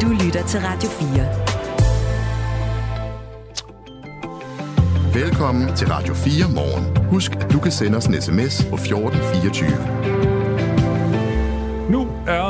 [0.00, 1.26] Du lytter til Radio 4.
[5.14, 7.08] Velkommen til Radio 4 morgen.
[7.10, 10.37] Husk, at du kan sende os en sms på 1424.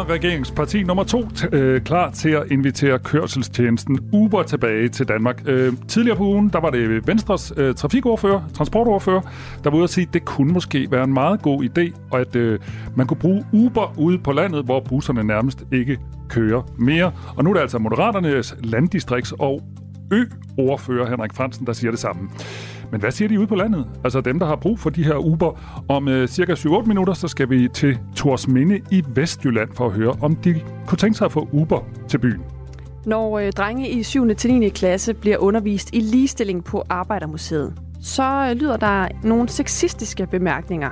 [0.09, 5.42] Regeringsparti nummer to t- øh, klar til at invitere kørselstjenesten Uber tilbage til Danmark.
[5.47, 9.21] Øh, tidligere på ugen, der var det Venstres øh, trafikordfører, transportordfører,
[9.65, 12.21] der var ude at sige, at det kunne måske være en meget god idé, og
[12.21, 12.59] at øh,
[12.97, 15.99] man kunne bruge Uber ude på landet, hvor busserne nærmest ikke
[16.29, 17.12] kører mere.
[17.37, 19.62] Og nu er det altså Moderaternes landdistrikts- og
[20.12, 22.29] ø-ordfører Henrik Fransen, der siger det samme.
[22.92, 23.87] Men hvad siger de ude på landet?
[24.05, 25.83] Altså dem, der har brug for de her Uber.
[25.88, 30.15] Om øh, cirka 7-8 minutter, så skal vi til Torsminde i Vestjylland for at høre,
[30.20, 32.41] om de kunne tænke sig at få Uber til byen.
[33.06, 34.34] Når øh, drenge i 7.
[34.34, 34.69] til 9.
[34.69, 40.91] klasse bliver undervist i ligestilling på Arbejdermuseet, så øh, lyder der nogle sexistiske bemærkninger.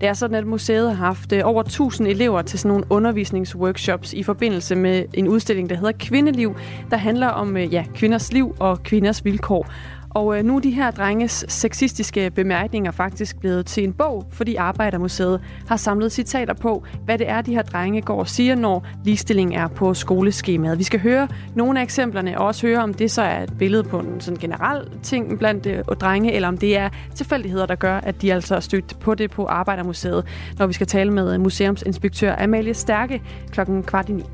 [0.00, 4.12] Det er sådan, at museet har haft øh, over 1000 elever til sådan nogle undervisningsworkshops
[4.12, 6.56] i forbindelse med en udstilling, der hedder Kvindeliv,
[6.90, 9.66] der handler om øh, ja, kvinders liv og kvinders vilkår.
[10.14, 14.54] Og øh, nu er de her drenges sexistiske bemærkninger faktisk blevet til en bog, fordi
[14.54, 18.86] Arbejdermuseet har samlet citater på, hvad det er, de her drenge går og siger, når
[19.04, 20.78] ligestilling er på skoleskemaet.
[20.78, 23.82] Vi skal høre nogle af eksemplerne, og også høre, om det så er et billede
[23.82, 27.96] på en sådan generel ting blandt øh, drenge, eller om det er tilfældigheder, der gør,
[27.96, 30.24] at de altså er stødt på det på Arbejdermuseet,
[30.58, 34.24] når vi skal tale med museumsinspektør Amalie Stærke klokken kvart i ni.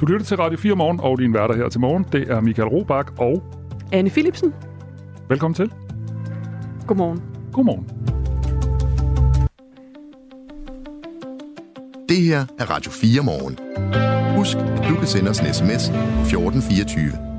[0.00, 2.68] Du lytter til Radio 4 morgen, og din værter her til morgen, det er Michael
[2.68, 3.42] Robach og...
[3.92, 4.54] Anne Philipsen.
[5.28, 5.72] Velkommen til.
[6.86, 7.22] Godmorgen.
[7.52, 7.84] Godmorgen.
[12.08, 13.58] Det her er Radio 4 morgen.
[14.36, 17.37] Husk, at du kan sende os en sms 1424.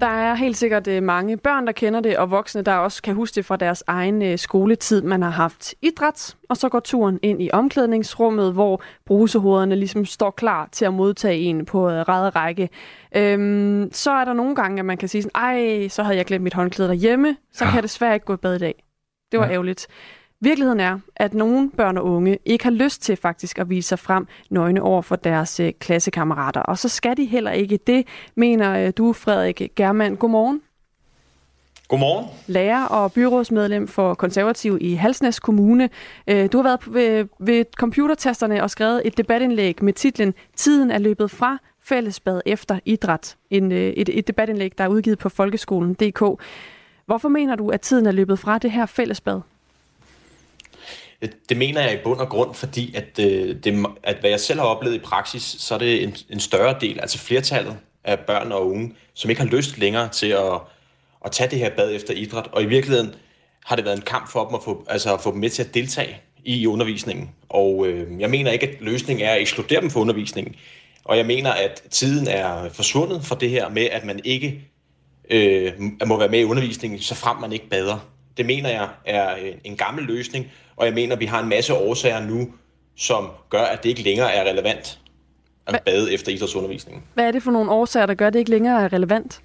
[0.00, 3.14] Der er helt sikkert øh, mange børn, der kender det, og voksne, der også kan
[3.14, 5.02] huske det fra deres egen øh, skoletid.
[5.02, 10.30] Man har haft idræt, og så går turen ind i omklædningsrummet, hvor brusehovederne ligesom står
[10.30, 12.68] klar til at modtage en på øh, ræde række.
[13.16, 16.26] Øhm, så er der nogle gange, at man kan sige sådan, ej, så havde jeg
[16.26, 18.84] glemt mit håndklæde derhjemme, så kan jeg desværre ikke gå i bad i dag.
[19.32, 19.52] Det var ja.
[19.52, 19.86] ærgerligt.
[20.40, 23.98] Virkeligheden er, at nogle børn og unge ikke har lyst til faktisk at vise sig
[23.98, 26.60] frem nøgne over for deres øh, klassekammerater.
[26.60, 30.16] Og så skal de heller ikke det, mener øh, du, Frederik Germand.
[30.16, 30.62] Godmorgen.
[31.88, 32.26] Godmorgen.
[32.46, 35.88] Lærer og byrådsmedlem for konservativ i Halsnæs Kommune.
[36.26, 40.98] Øh, du har været ved, ved computertasterne og skrevet et debatindlæg med titlen Tiden er
[40.98, 43.36] løbet fra fællesbad efter idræt.
[43.50, 46.42] En, et, et debatindlæg, der er udgivet på folkeskolen.dk.
[47.06, 49.40] Hvorfor mener du, at tiden er løbet fra det her fællesbad?
[51.22, 54.40] Øh, det mener jeg i bund og grund, fordi at, øh, det, at hvad jeg
[54.40, 58.18] selv har oplevet i praksis, så er det en, en større del, altså flertallet af
[58.18, 60.52] børn og unge, som ikke har lyst længere til at,
[61.24, 62.46] at tage det her bad efter idræt.
[62.52, 63.14] Og i virkeligheden
[63.64, 65.62] har det været en kamp for dem at få, altså at få dem med til
[65.62, 67.30] at deltage i undervisningen.
[67.48, 70.54] Og øh, jeg mener ikke, at løsningen er at ekskludere dem fra undervisningen.
[71.04, 74.64] Og jeg mener, at tiden er forsvundet fra det her med, at man ikke
[75.30, 75.72] øh,
[76.06, 77.98] må være med i undervisningen, så frem man ikke bader.
[78.38, 81.74] Det mener jeg er en gammel løsning, og jeg mener, at vi har en masse
[81.74, 82.48] årsager nu,
[82.96, 85.00] som gør, at det ikke længere er relevant
[85.66, 85.78] at Hva?
[85.84, 87.02] bade efter idrætsundervisningen.
[87.14, 89.40] Hvad er det for nogle årsager, der gør, at det ikke længere er relevant?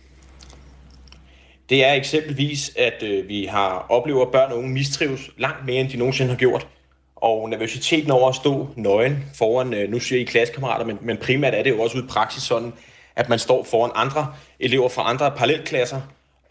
[1.69, 5.75] Det er eksempelvis, at øh, vi har oplevet, at børn og unge mistrives langt mere,
[5.75, 6.67] end de nogensinde har gjort.
[7.15, 11.53] Og nervøsiteten over at stå nøgen foran, øh, nu siger I klassekammerater, men, men primært
[11.53, 12.73] er det jo også ud i praksis sådan,
[13.15, 16.01] at man står foran andre elever fra andre parallelklasser,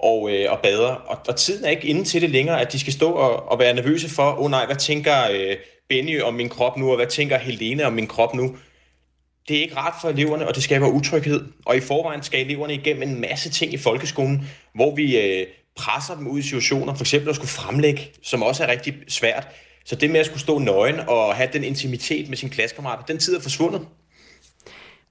[0.02, 0.88] og, øh, og bader.
[0.88, 3.58] Og, og tiden er ikke inde til det længere, at de skal stå og, og
[3.58, 5.56] være nervøse for, åh oh, nej, hvad tænker øh,
[5.88, 8.56] Benny om min krop nu, og hvad tænker Helene om min krop nu?
[9.48, 11.44] Det er ikke rart for eleverne, og det skaber utryghed.
[11.66, 15.46] Og i forvejen skal eleverne igennem en masse ting i folkeskolen, hvor vi øh,
[15.76, 19.48] presser dem ud i situationer, for eksempel at skulle fremlægge, som også er rigtig svært.
[19.84, 23.18] Så det med at skulle stå nøgen og have den intimitet med sin klassekammerater, den
[23.18, 23.86] tid er forsvundet.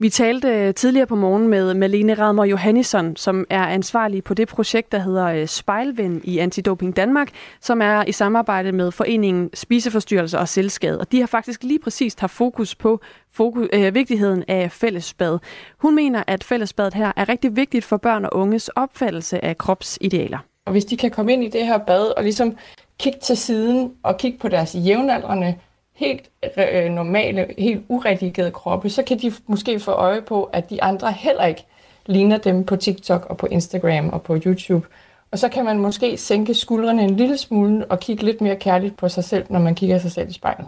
[0.01, 4.47] Vi talte øh, tidligere på morgen med Malene Radmer Johannesson, som er ansvarlig på det
[4.47, 7.29] projekt, der hedder øh, Spejlvind Spejlven i Antidoping Danmark,
[7.59, 10.99] som er i samarbejde med foreningen Spiseforstyrrelser og Selskade.
[10.99, 12.99] Og de har faktisk lige præcis haft fokus på
[13.31, 15.39] fokus, øh, vigtigheden af fællesbad.
[15.77, 20.37] Hun mener, at fællesbadet her er rigtig vigtigt for børn og unges opfattelse af kropsidealer.
[20.65, 22.57] Og hvis de kan komme ind i det her bad og ligesom
[22.99, 25.55] kigge til siden og kigge på deres jævnaldrende
[26.01, 30.83] helt øh, normale, helt uredigerede kroppe, så kan de måske få øje på, at de
[30.83, 31.65] andre heller ikke
[32.05, 34.87] ligner dem på TikTok og på Instagram og på YouTube.
[35.31, 38.97] Og så kan man måske sænke skuldrene en lille smule og kigge lidt mere kærligt
[38.97, 40.67] på sig selv, når man kigger sig selv i spejlet.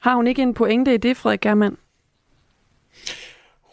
[0.00, 1.76] Har hun ikke en pointe i det, Frederik Germann?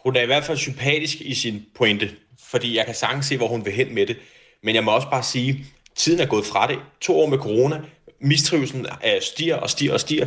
[0.04, 3.48] Hun er i hvert fald sympatisk i sin pointe, fordi jeg kan sagtens se, hvor
[3.48, 4.16] hun vil hen med det.
[4.62, 5.64] Men jeg må også bare sige,
[5.94, 6.78] tiden er gået fra det.
[7.00, 7.80] To år med corona,
[8.20, 10.26] mistrivelsen er stiger og stiger og stiger.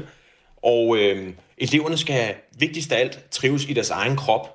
[0.67, 4.53] Og øh, eleverne skal vigtigst af alt trives i deres egen krop.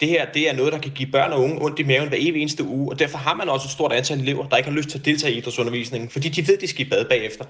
[0.00, 2.18] det her det er noget, der kan give børn og unge ondt i maven hver
[2.20, 4.76] evig eneste uge, og derfor har man også et stort antal elever, der ikke har
[4.76, 7.44] lyst til at deltage i idrætsundervisningen, fordi de ved, de skal i bad bagefter.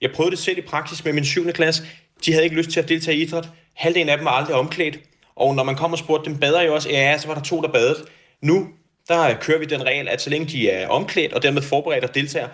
[0.00, 1.52] Jeg prøvede det selv i praksis med min 7.
[1.52, 1.82] klasse.
[2.24, 3.48] De havde ikke lyst til at deltage i idræt.
[3.74, 4.98] Halvdelen af dem var aldrig omklædt.
[5.36, 6.90] Og når man kom og spurgte dem, bader I også?
[6.90, 8.04] Ja, så var der to, der badede.
[8.40, 8.68] Nu,
[9.08, 12.14] der kører vi den regel, at så længe de er omklædt og dermed forberedt og
[12.14, 12.48] deltager,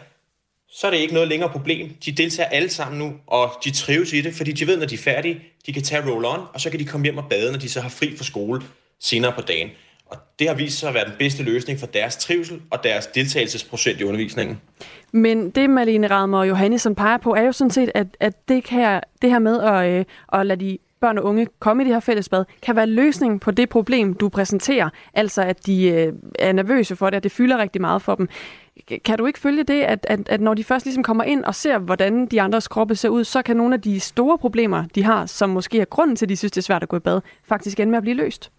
[0.70, 1.90] så er det ikke noget længere problem.
[2.04, 4.94] De deltager alle sammen nu, og de trives i det, fordi de ved, når de
[4.94, 7.58] er færdige, de kan tage roll-on, og så kan de komme hjem og bade, når
[7.58, 8.62] de så har fri fra skole
[9.00, 9.68] senere på dagen.
[10.06, 13.06] Og det har vist sig at være den bedste løsning for deres trivsel og deres
[13.06, 14.60] deltagelsesprocent i undervisningen.
[15.12, 18.68] Men det, Malene Radmer og Johannesson peger på, er jo sådan set, at, at det,
[18.68, 21.94] her, det her med at, øh, at lade de børn og unge komme i det
[21.94, 24.90] her fællesbad, kan være løsningen på det problem, du præsenterer.
[25.14, 28.28] Altså, at de øh, er nervøse for det, at det fylder rigtig meget for dem.
[29.04, 31.54] Kan du ikke følge det, at, at, at når de først ligesom kommer ind og
[31.54, 35.02] ser, hvordan de andres kroppe ser ud, så kan nogle af de store problemer, de
[35.02, 37.00] har, som måske er grunden til, at de synes, det er svært at gå i
[37.00, 38.50] bad, faktisk ende med at blive løst?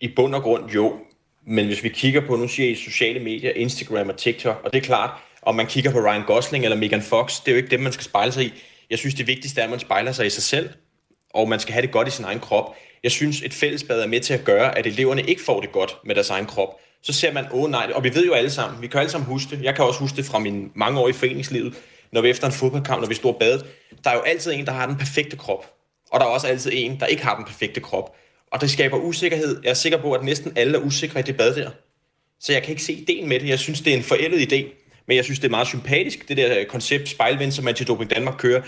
[0.00, 0.92] I bund og grund jo,
[1.46, 4.78] men hvis vi kigger på, nu siger I sociale medier, Instagram og TikTok, og det
[4.78, 5.10] er klart,
[5.42, 7.92] om man kigger på Ryan Gosling eller Megan Fox, det er jo ikke dem, man
[7.92, 8.52] skal spejle sig i.
[8.90, 10.70] Jeg synes, det vigtigste er, at man spejler sig i sig selv,
[11.30, 12.76] og man skal have det godt i sin egen krop.
[13.02, 15.96] Jeg synes, et fællesbad er med til at gøre, at eleverne ikke får det godt
[16.04, 16.68] med deres egen krop.
[17.02, 19.10] Så ser man, åh oh, nej, og vi ved jo alle sammen, vi kan alle
[19.10, 19.64] sammen huske det.
[19.64, 21.74] Jeg kan også huske det fra min mange år i foreningslivet,
[22.12, 23.66] når vi efter en fodboldkamp, når vi stod badet.
[24.04, 25.72] Der er jo altid en, der har den perfekte krop.
[26.10, 28.16] Og der er også altid en, der ikke har den perfekte krop.
[28.52, 29.60] Og det skaber usikkerhed.
[29.62, 31.70] Jeg er sikker på, at næsten alle er usikre i det bad der.
[32.40, 33.48] Så jeg kan ikke se ideen med det.
[33.48, 34.83] Jeg synes, det er en forældet idé.
[35.06, 38.62] Men jeg synes, det er meget sympatisk, det der koncept spejlvind, som Antidoping Danmark kører.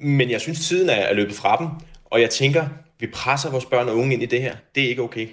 [0.00, 1.68] Men jeg synes, tiden er løbet fra dem.
[2.04, 2.68] Og jeg tænker,
[3.00, 4.56] vi presser vores børn og unge ind i det her.
[4.74, 5.28] Det er ikke okay.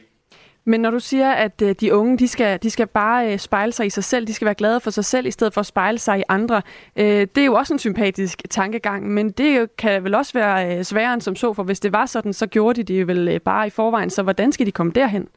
[0.65, 3.71] Men når du siger, at øh, de unge, de skal, de skal bare øh, spejle
[3.71, 5.65] sig i sig selv, de skal være glade for sig selv, i stedet for at
[5.65, 6.61] spejle sig i andre,
[6.95, 10.83] øh, det er jo også en sympatisk tankegang, men det kan vel også være øh,
[10.83, 13.67] sværere end som så, for hvis det var sådan, så gjorde de det vel bare
[13.67, 15.27] i forvejen, så hvordan skal de komme derhen?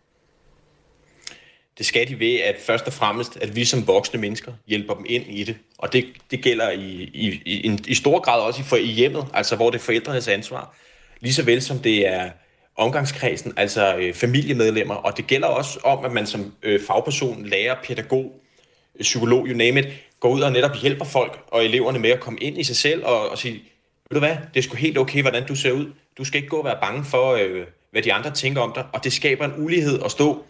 [1.79, 5.05] Det skal de ved, at først og fremmest, at vi som voksne mennesker hjælper dem
[5.09, 5.57] ind i det.
[5.79, 9.27] Og det, det gælder i, i, i, i stor grad også i, for, i hjemmet,
[9.35, 10.77] altså hvor det er forældrenes ansvar.
[11.21, 12.31] Lige så vel som det er
[12.77, 17.77] omgangskredsen, altså øh, familiemedlemmer, og det gælder også om, at man som øh, fagperson, lærer,
[17.85, 18.33] pædagog,
[18.97, 19.87] øh, psykolog, you name it,
[20.21, 23.05] går ud og netop hjælper folk og eleverne med at komme ind i sig selv
[23.05, 23.53] og, og sige,
[24.11, 25.87] ved du hvad, det er sgu helt okay, hvordan du ser ud.
[26.19, 28.85] Du skal ikke gå og være bange for, øh, hvad de andre tænker om dig,
[28.93, 30.45] og det skaber en ulighed at stå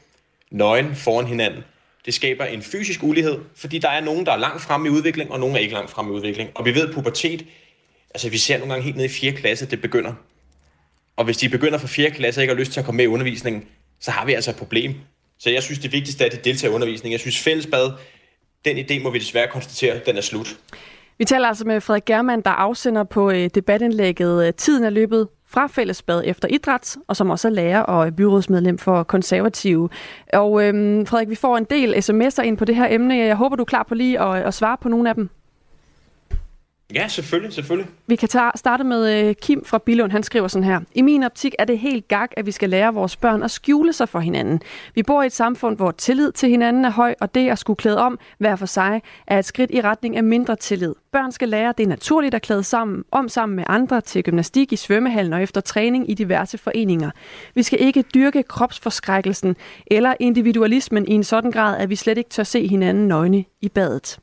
[0.52, 1.64] nøgen foran hinanden.
[2.06, 5.32] Det skaber en fysisk ulighed, fordi der er nogen, der er langt fremme i udvikling,
[5.32, 6.50] og nogen er ikke langt fremme i udvikling.
[6.54, 7.46] Og vi ved, at pubertet,
[8.14, 9.32] altså vi ser nogle gange helt ned i 4.
[9.32, 10.12] klasse, det begynder.
[11.16, 12.10] Og hvis de begynder fra 4.
[12.10, 13.64] klasse og ikke har lyst til at komme med i undervisningen,
[14.00, 14.94] så har vi altså et problem.
[15.38, 17.12] Så jeg synes, det vigtigste er, at de deltager i undervisningen.
[17.12, 17.92] Jeg synes, fællesbad,
[18.64, 20.56] den idé må vi desværre konstatere, den er slut.
[21.18, 25.28] Vi taler altså med Frederik Germann, der afsender på øh, debatindlægget øh, Tiden er løbet
[25.52, 29.88] fra Fællesbad efter idræt, og som også er lærer og byrådsmedlem for konservative.
[30.32, 33.16] Og øhm, Frederik, vi får en del sms'er ind på det her emne.
[33.16, 35.30] Jeg håber, du er klar på lige at, at svare på nogle af dem.
[36.94, 37.90] Ja, selvfølgelig, selvfølgelig.
[38.06, 40.12] Vi kan tage, starte med øh, Kim fra Billund.
[40.12, 40.80] Han skriver sådan her.
[40.94, 43.92] I min optik er det helt gak, at vi skal lære vores børn at skjule
[43.92, 44.60] sig for hinanden.
[44.94, 47.76] Vi bor i et samfund, hvor tillid til hinanden er høj, og det at skulle
[47.76, 50.94] klæde om hver for sig er et skridt i retning af mindre tillid.
[51.12, 54.24] Børn skal lære, at det er naturligt at klæde sammen, om sammen med andre til
[54.24, 57.10] gymnastik i svømmehallen og efter træning i diverse foreninger.
[57.54, 59.56] Vi skal ikke dyrke kropsforskrækkelsen
[59.86, 63.68] eller individualismen i en sådan grad, at vi slet ikke tør se hinanden nøgne i
[63.68, 64.18] badet.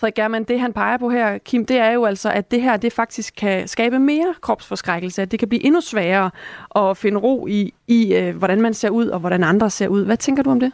[0.00, 2.76] Frederik German, det han peger på her, Kim, det er jo altså, at det her
[2.76, 6.30] det faktisk kan skabe mere kropsforskrækkelse, at det kan blive endnu sværere
[6.76, 10.04] at finde ro i, i øh, hvordan man ser ud og hvordan andre ser ud.
[10.04, 10.72] Hvad tænker du om det?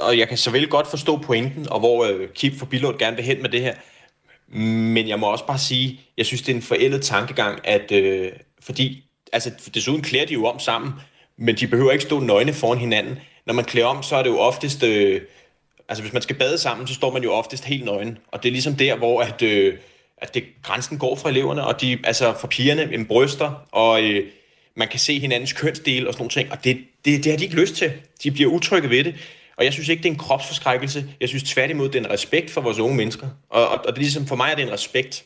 [0.00, 3.16] Og jeg kan så vel godt forstå pointen, og hvor øh, Kim for Bilund gerne
[3.16, 3.74] vil hen med det her.
[4.58, 8.32] Men jeg må også bare sige, jeg synes, det er en forældet tankegang, at øh,
[8.60, 10.92] fordi, altså desuden klæder de jo om sammen,
[11.36, 13.18] men de behøver ikke stå nøgne foran hinanden.
[13.46, 15.20] Når man klæder om, så er det jo oftest øh,
[15.92, 18.18] altså hvis man skal bade sammen, så står man jo oftest helt nøgen.
[18.28, 19.74] Og det er ligesom der, hvor at, øh,
[20.16, 24.26] at det, grænsen går fra eleverne, og de, altså fra pigerne, en bryster, og øh,
[24.76, 27.44] man kan se hinandens kønsdele og sådan nogle ting, og det, det, det har de
[27.44, 27.92] ikke lyst til.
[28.22, 29.14] De bliver utrygge ved det.
[29.56, 31.04] Og jeg synes ikke, det er en kropsforskrækkelse.
[31.20, 33.28] Jeg synes tværtimod, det er en respekt for vores unge mennesker.
[33.50, 35.24] Og, og, og det er ligesom, for mig er det en respekt.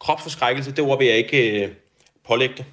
[0.00, 1.68] Kropsforskrækkelse, det ord vil jeg ikke øh,
[2.28, 2.64] pålægge det.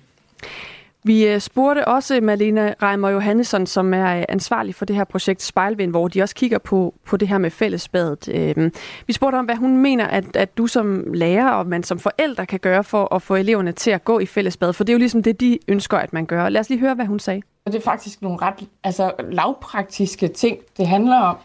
[1.05, 5.41] Vi øh, spurgte også Malene Reimer Johannesson, som er øh, ansvarlig for det her projekt
[5.41, 8.29] Spejlvind, hvor de også kigger på, på det her med fællesbadet.
[8.33, 8.71] Øhm,
[9.07, 12.45] vi spurgte om, hvad hun mener, at, at du som lærer og man som forældre
[12.45, 14.99] kan gøre for at få eleverne til at gå i fællesbad, for det er jo
[14.99, 16.49] ligesom det, de ønsker, at man gør.
[16.49, 17.41] Lad os lige høre, hvad hun sagde.
[17.67, 21.37] Det er faktisk nogle ret altså, lavpraktiske ting, det handler om.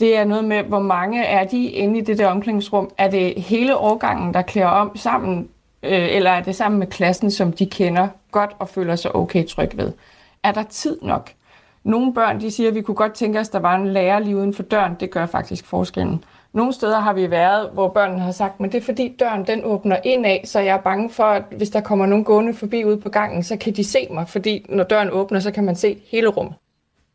[0.00, 2.90] Det er noget med, hvor mange er de inde i det der omklædningsrum.
[2.98, 5.48] Er det hele årgangen, der klæder om sammen
[5.82, 9.46] øh, eller er det sammen med klassen, som de kender godt og føler sig okay
[9.46, 9.92] tryg ved?
[10.42, 11.30] Er der tid nok?
[11.84, 14.18] Nogle børn de siger, at vi kunne godt tænke os, at der var en lærer
[14.18, 14.96] lige uden for døren.
[15.00, 16.24] Det gør faktisk forskellen.
[16.52, 19.64] Nogle steder har vi været, hvor børnene har sagt, men det er fordi døren den
[19.64, 22.84] åbner ind af, så jeg er bange for, at hvis der kommer nogen gående forbi
[22.84, 25.76] ude på gangen, så kan de se mig, fordi når døren åbner, så kan man
[25.76, 26.54] se hele rummet.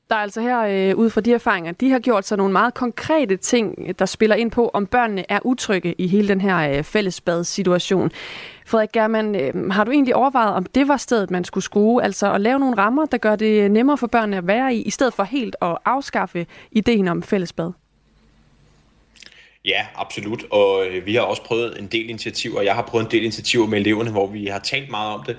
[0.10, 2.74] Der er altså her, øh, ud fra de erfaringer, de har gjort sig nogle meget
[2.74, 6.84] konkrete ting, der spiller ind på, om børnene er utrygge i hele den her øh,
[6.84, 8.12] fællesbadssituation.
[8.66, 12.34] Frederik German, øh, har du egentlig overvejet, om det var stedet, man skulle skrue, altså
[12.34, 15.14] at lave nogle rammer, der gør det nemmere for børnene at være i, i stedet
[15.14, 17.72] for helt at afskaffe ideen om fællesbad?
[19.66, 20.44] Ja, absolut.
[20.52, 22.62] Og øh, vi har også prøvet en del initiativer.
[22.62, 25.38] Jeg har prøvet en del initiativer med eleverne, hvor vi har talt meget om det.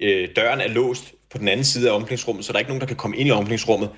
[0.00, 2.80] Øh, døren er låst på den anden side af omklædningsrummet, så der er ikke nogen,
[2.80, 3.90] der kan komme ind i omklædningsrummet.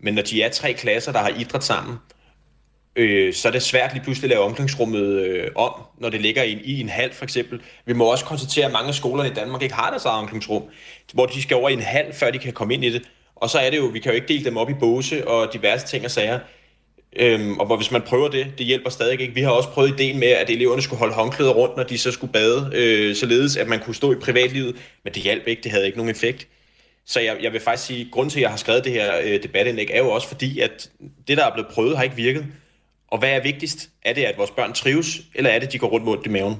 [0.00, 1.96] Men når de er tre klasser, der har idræt sammen,
[2.96, 6.42] øh, så er det svært lige pludselig at lave omklædningsrummet øh, om, når det ligger
[6.42, 7.60] i en, i en halv for eksempel.
[7.86, 10.62] Vi må også konstatere, at mange af skolerne i Danmark ikke har deres eget omklædningsrum,
[11.14, 13.02] hvor de skal over i en halv, før de kan komme ind i det.
[13.36, 15.52] Og så er det jo, vi kan jo ikke dele dem op i båse og
[15.52, 16.38] diverse ting og sager.
[17.16, 19.34] Øhm, og hvor hvis man prøver det, det hjælper stadig ikke.
[19.34, 22.10] Vi har også prøvet ideen med, at eleverne skulle holde håndklæder rundt, når de så
[22.10, 25.70] skulle bade, øh, således at man kunne stå i privatlivet, men det hjalp ikke, det
[25.70, 26.48] havde ikke nogen effekt.
[27.06, 29.12] Så jeg, jeg vil faktisk sige, at grund til, at jeg har skrevet det her
[29.24, 30.90] øh, debatindlæg, er jo også fordi, at
[31.28, 32.46] det, der er blevet prøvet, har ikke virket.
[33.08, 33.88] Og hvad er vigtigst?
[34.02, 36.28] Er det, at vores børn trives, eller er det, at de går rundt mod i
[36.28, 36.56] maven?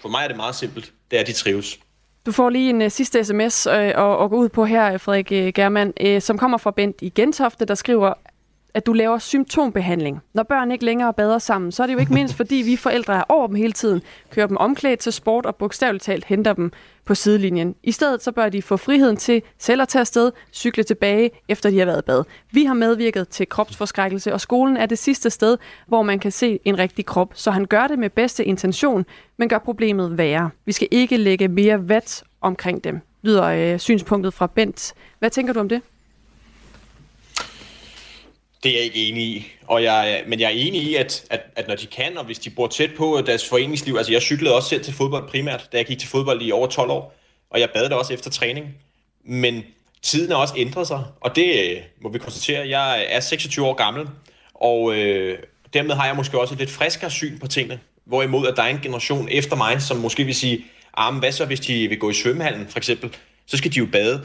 [0.00, 0.92] For mig er det meget simpelt.
[1.10, 1.78] Det er, at de trives.
[2.26, 5.32] Du får lige en uh, sidste sms uh, og, og gå ud på her, Frederik
[5.32, 8.14] øh, uh, German, uh, som kommer fra Bent i Gentofte, der skriver,
[8.74, 10.20] at du laver symptombehandling.
[10.34, 13.14] Når børn ikke længere bader sammen, så er det jo ikke mindst, fordi vi forældre
[13.14, 16.72] er over dem hele tiden, kører dem omklædt til sport og bogstaveligt talt henter dem
[17.04, 17.74] på sidelinjen.
[17.82, 21.70] I stedet så bør de få friheden til selv at tage afsted, cykle tilbage, efter
[21.70, 22.24] de har været bad.
[22.50, 26.58] Vi har medvirket til kropsforskrækkelse, og skolen er det sidste sted, hvor man kan se
[26.64, 27.30] en rigtig krop.
[27.34, 29.04] Så han gør det med bedste intention,
[29.36, 30.50] men gør problemet værre.
[30.64, 34.94] Vi skal ikke lægge mere vat omkring dem, lyder øh, synspunktet fra Bent.
[35.18, 35.82] Hvad tænker du om det?
[38.62, 39.52] Det er jeg ikke enig i.
[39.66, 42.38] Og jeg, men jeg er enig i, at, at, at når de kan, og hvis
[42.38, 45.76] de bor tæt på deres foreningsliv, altså jeg cyklede også selv til fodbold primært, da
[45.76, 47.14] jeg gik til fodbold i over 12 år,
[47.50, 48.74] og jeg badede også efter træning.
[49.24, 49.64] Men
[50.02, 52.68] tiden har også ændret sig, og det øh, må vi konstatere.
[52.68, 54.08] Jeg er 26 år gammel,
[54.54, 55.38] og øh,
[55.72, 57.80] dermed har jeg måske også et lidt friskere syn på tingene.
[58.04, 60.64] Hvorimod, at der er en generation efter mig, som måske vil sige,
[60.96, 63.86] ah, hvad så hvis de vil gå i svømmehallen, for eksempel, så skal de jo
[63.92, 64.24] bade.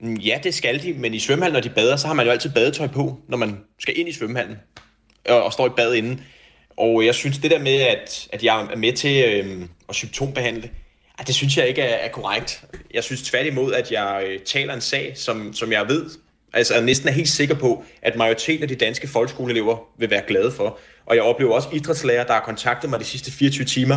[0.00, 2.32] Mm, ja, det skal de, men i svømmehallen, når de bader, så har man jo
[2.32, 4.56] altid badetøj på, når man skal ind i svømmehallen
[5.28, 6.20] og, og står i bad inden.
[6.76, 10.70] Og jeg synes, det der med, at, at jeg er med til øh, at symptombehandle,
[11.18, 12.64] at det synes jeg ikke er, er korrekt.
[12.94, 16.10] Jeg synes tværtimod, at jeg øh, taler en sag, som, som jeg ved,
[16.52, 20.22] altså jeg næsten er helt sikker på, at majoriteten af de danske folkeskoleelever vil være
[20.28, 20.78] glade for.
[21.06, 23.96] Og jeg oplever også idrætslærer, der har kontaktet mig de sidste 24 timer,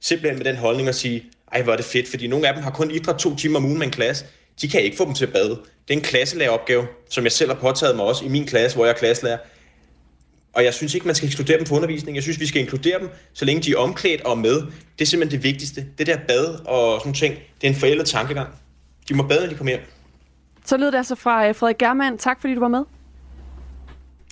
[0.00, 2.62] simpelthen med den holdning at sige, ej hvor er det fedt, fordi nogle af dem
[2.62, 4.24] har kun idræt to timer om ugen med en klasse,
[4.60, 5.50] de kan ikke få dem til at bade.
[5.88, 8.84] Det er en klasselæreropgave, som jeg selv har påtaget mig også i min klasse, hvor
[8.84, 9.38] jeg er klasselærer.
[10.52, 12.14] Og jeg synes ikke, man skal ekskludere dem fra undervisning.
[12.14, 14.54] Jeg synes, vi skal inkludere dem, så længe de er omklædt og med.
[14.98, 15.86] Det er simpelthen det vigtigste.
[15.98, 18.48] Det der bad og sådan ting, det er en forældet tankegang.
[19.08, 19.80] De må bade, når de kommer hjem.
[20.64, 22.18] Så lyder det altså fra øh, Frederik Germann.
[22.18, 22.84] Tak fordi du var med.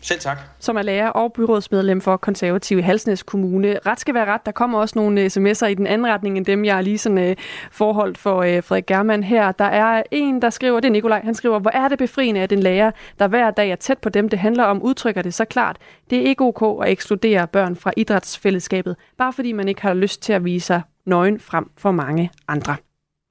[0.02, 0.38] Selv tak.
[0.58, 3.78] Som er lærer og byrådsmedlem for konservativ i Halsnæs Kommune.
[3.86, 4.46] Ret skal være ret.
[4.46, 7.30] Der kommer også nogle sms'er i den anden retning, end dem, jeg har lige sådan
[7.30, 7.36] uh,
[7.70, 9.52] forholdt for uh, Frederik Germann her.
[9.52, 12.52] Der er en, der skriver, det er Nikolaj, han skriver, hvor er det befriende, at
[12.52, 15.44] en lærer, der hver dag er tæt på dem, det handler om, udtrykker det så
[15.44, 15.76] klart.
[16.10, 20.22] Det er ikke ok at ekskludere børn fra idrætsfællesskabet, bare fordi man ikke har lyst
[20.22, 22.76] til at vise sig nøgen frem for mange andre.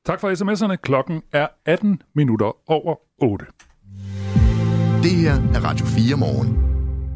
[0.05, 0.75] Tak for sms'erne.
[0.75, 3.45] Klokken er 18 minutter over 8.
[5.03, 6.70] Det her er Radio 4 morgen.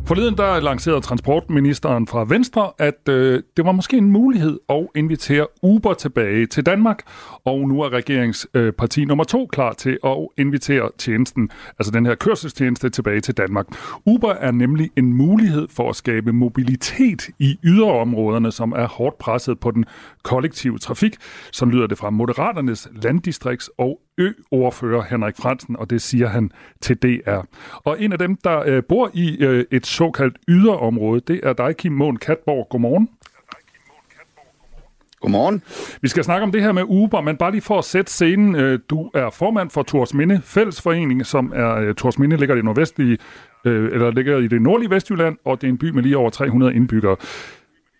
[0.06, 5.48] Forleden der lancerede transportministeren fra Venstre, at øh, det var måske en mulighed at invitere
[5.62, 7.02] Uber tilbage til Danmark.
[7.46, 11.50] Og nu er regeringsparti øh, nummer to klar til at invitere tjenesten,
[11.80, 13.66] altså den her kørselstjeneste, tilbage til Danmark.
[14.06, 19.60] Uber er nemlig en mulighed for at skabe mobilitet i yderområderne, som er hårdt presset
[19.60, 19.86] på den
[20.24, 21.16] kollektive trafik,
[21.52, 26.52] som lyder det fra Moderaternes landdistrikts- og ø-ordfører Henrik Fransen, og det siger han
[26.82, 27.42] til DR.
[27.76, 31.78] Og en af dem, der øh, bor i øh, et såkaldt yderområde, det er dig,
[31.78, 32.68] Kim Mån Katborg.
[32.70, 33.10] Godmorgen.
[35.24, 35.62] Godmorgen.
[36.02, 38.56] Vi skal snakke om det her med Uber, men bare lige for at sætte scenen.
[38.56, 43.18] Øh, du er formand for Torsminde Fællesforening, som er, øh, Torsminde ligger i det nordvestlige,
[43.66, 46.30] øh, eller ligger i det nordlige Vestjylland, og det er en by med lige over
[46.30, 47.16] 300 indbyggere.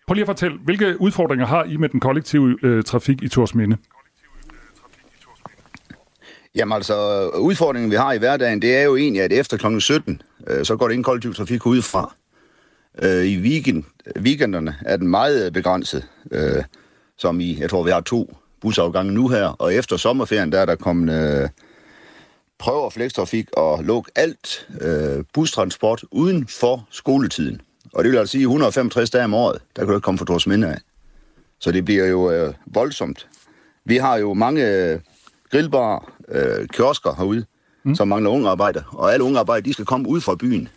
[0.08, 3.78] Prøv lige at fortælle, hvilke udfordringer har I med den kollektive øh, trafik i Torsminde?
[6.56, 9.80] Jamen altså, udfordringen vi har i hverdagen, det er jo egentlig, at efter kl.
[9.80, 12.16] 17, øh, så går det ingen kollektiv trafik udefra.
[13.02, 13.84] Øh, I weekend,
[14.20, 16.64] weekenderne er den meget begrænset, øh,
[17.18, 20.66] som i, jeg tror, vi har to busafgange nu her, og efter sommerferien, der er
[20.66, 21.50] der kommet øh,
[22.60, 27.62] prøver flekstrafik og lukke alt øh, bustransport uden for skoletiden.
[27.94, 30.26] Og det vil altså sige, 165 dage om året, der kan du ikke komme for
[30.26, 30.78] Torsminde af.
[31.60, 33.28] Så det bliver jo øh, voldsomt.
[33.86, 35.00] Vi har jo mange øh,
[35.54, 37.46] grillbarer, øh, kiosker herude,
[37.84, 37.96] mm.
[37.96, 38.82] som mangler unge arbejder.
[38.92, 40.68] Og alle unge arbejder, de skal komme ud fra byen.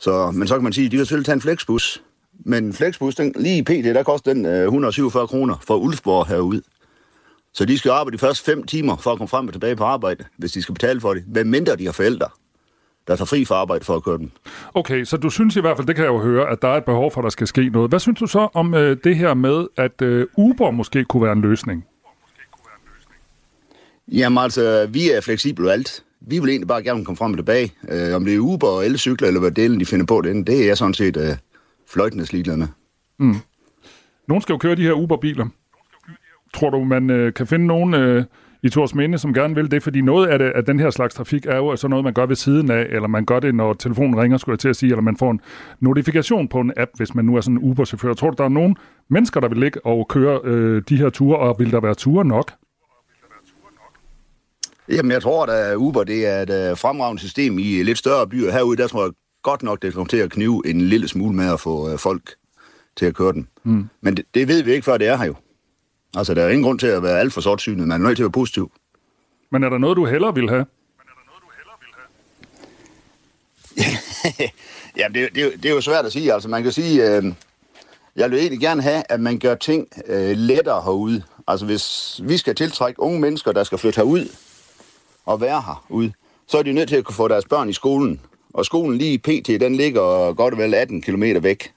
[0.00, 2.02] Så, men så kan man sige, at de kan selvfølgelig tage en flexbus.
[2.44, 6.62] Men flexbus, den, lige i PT, der koster den øh, 147 kroner fra Ulfborg herude.
[7.52, 9.84] Så de skal arbejde de første fem timer for at komme frem og tilbage på
[9.84, 11.24] arbejde, hvis de skal betale for det.
[11.26, 12.28] Hvem mindre de har forældre,
[13.06, 14.32] der tager fri for arbejde for at køre den.
[14.74, 16.76] Okay, så du synes i hvert fald, det kan jeg jo høre, at der er
[16.76, 17.90] et behov for, at der skal ske noget.
[17.90, 21.32] Hvad synes du så om øh, det her med, at øh, Uber måske kunne være
[21.32, 21.84] en løsning?
[24.12, 26.04] Jamen altså, vi er fleksible alt.
[26.20, 27.72] Vi vil egentlig bare gerne komme frem og tilbage.
[27.88, 30.62] Øh, om det er Uber og elcykler, eller hvad delen de finder på den, det
[30.62, 31.36] er jeg sådan set øh,
[31.92, 32.66] fløjtende ligeglad med.
[33.18, 33.36] Mm.
[34.28, 35.46] Nogen skal jo køre de her Uber-biler.
[36.54, 38.24] Tror du, man øh, kan finde nogen øh,
[38.62, 39.82] i Tors Minde, som gerne vil det?
[39.82, 42.26] Fordi noget af, det, af den her slags trafik er jo sådan noget, man gør
[42.26, 44.90] ved siden af, eller man gør det, når telefonen ringer, skulle jeg til at sige,
[44.90, 45.40] eller man får en
[45.80, 48.14] notifikation på en app, hvis man nu er sådan en Uber-chauffør.
[48.14, 48.76] Tror du, der er nogen
[49.08, 52.24] mennesker, der vil ligge og køre øh, de her ture, og vil der være ture
[52.24, 52.52] nok?
[54.88, 58.52] Jamen, jeg tror, at Uber det er et uh, fremragende system i lidt større byer.
[58.52, 59.12] Herude, der tror jeg
[59.42, 62.34] godt nok, det kommer til at knive en lille smule med at få uh, folk
[62.96, 63.48] til at køre den.
[63.62, 63.88] Mm.
[64.00, 65.34] Men det, det ved vi ikke, før det er her jo.
[66.16, 67.88] Altså, der er ingen grund til at være alt for sortsynet.
[67.88, 68.72] Man er nødt til at være positiv.
[69.50, 70.66] Men er der noget, du hellere vil have?
[75.00, 76.32] ja, det, det, det er jo svært at sige.
[76.32, 77.24] Altså, man kan sige, øh,
[78.16, 81.22] jeg vil egentlig gerne have, at man gør ting øh, lettere herude.
[81.46, 84.28] Altså, hvis vi skal tiltrække unge mennesker, der skal flytte herud
[85.26, 86.12] og være herude,
[86.46, 88.20] så er de nødt til at kunne få deres børn i skolen.
[88.54, 91.74] Og skolen lige pt, den ligger godt og vel 18 km væk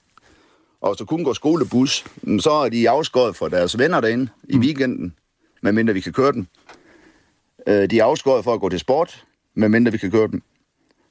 [0.80, 2.04] og så kun går skolebus,
[2.40, 4.48] så er de afskåret fra deres venner derinde mm.
[4.48, 5.14] i weekenden,
[5.60, 6.48] medmindre vi kan køre den.
[7.66, 9.24] Øh, de er afskåret for at gå til sport,
[9.54, 10.42] medmindre vi kan køre dem.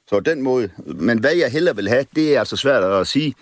[0.06, 0.70] Så den måde.
[0.86, 3.34] Men hvad jeg hellere vil have, det er altså svært at sige.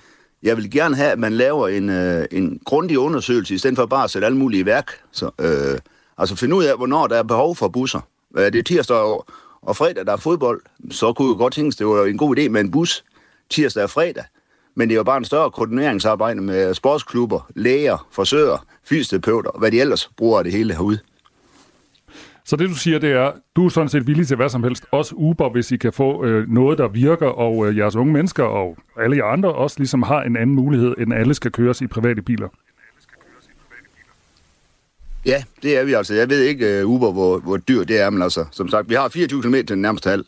[0.43, 3.87] Jeg vil gerne have, at man laver en, øh, en grundig undersøgelse, i stedet for
[3.87, 5.01] bare at sætte alle mulige værk.
[5.13, 5.79] Så, øh,
[6.19, 8.01] altså finde ud af, hvornår der er behov for busser.
[8.39, 9.27] Øh, det er tirsdag og,
[9.63, 10.61] og fredag, der er fodbold.
[10.91, 13.05] Så kunne jeg godt tænke, det var en god idé med en bus
[13.51, 14.25] tirsdag og fredag.
[14.75, 19.81] Men det er jo bare en større koordineringsarbejde med sportsklubber, læger, forsøger, fysioterapeuter, hvad de
[19.81, 20.99] ellers bruger det hele herude.
[22.45, 24.87] Så det du siger, det er, du er sådan set villig til hvad som helst,
[24.91, 28.45] også Uber, hvis I kan få øh, noget, der virker, og øh, jeres unge mennesker
[28.45, 31.87] og alle jer andre også ligesom har en anden mulighed, end alle skal køres i
[31.87, 32.49] private biler.
[35.27, 36.15] Ja, det er vi altså.
[36.15, 38.95] Jeg ved ikke, uh, Uber, hvor, hvor dyr det er, men altså, som sagt, vi
[38.95, 40.25] har 24 km til den nærmeste halv.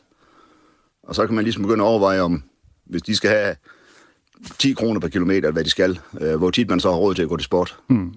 [1.03, 2.43] Og så kan man ligesom begynde at overveje, om
[2.87, 3.57] hvis de skal have
[4.59, 7.23] 10 kroner per kilometer, hvad de skal, øh, hvor tit man så har råd til
[7.23, 7.79] at gå til sport.
[7.89, 8.15] Mm.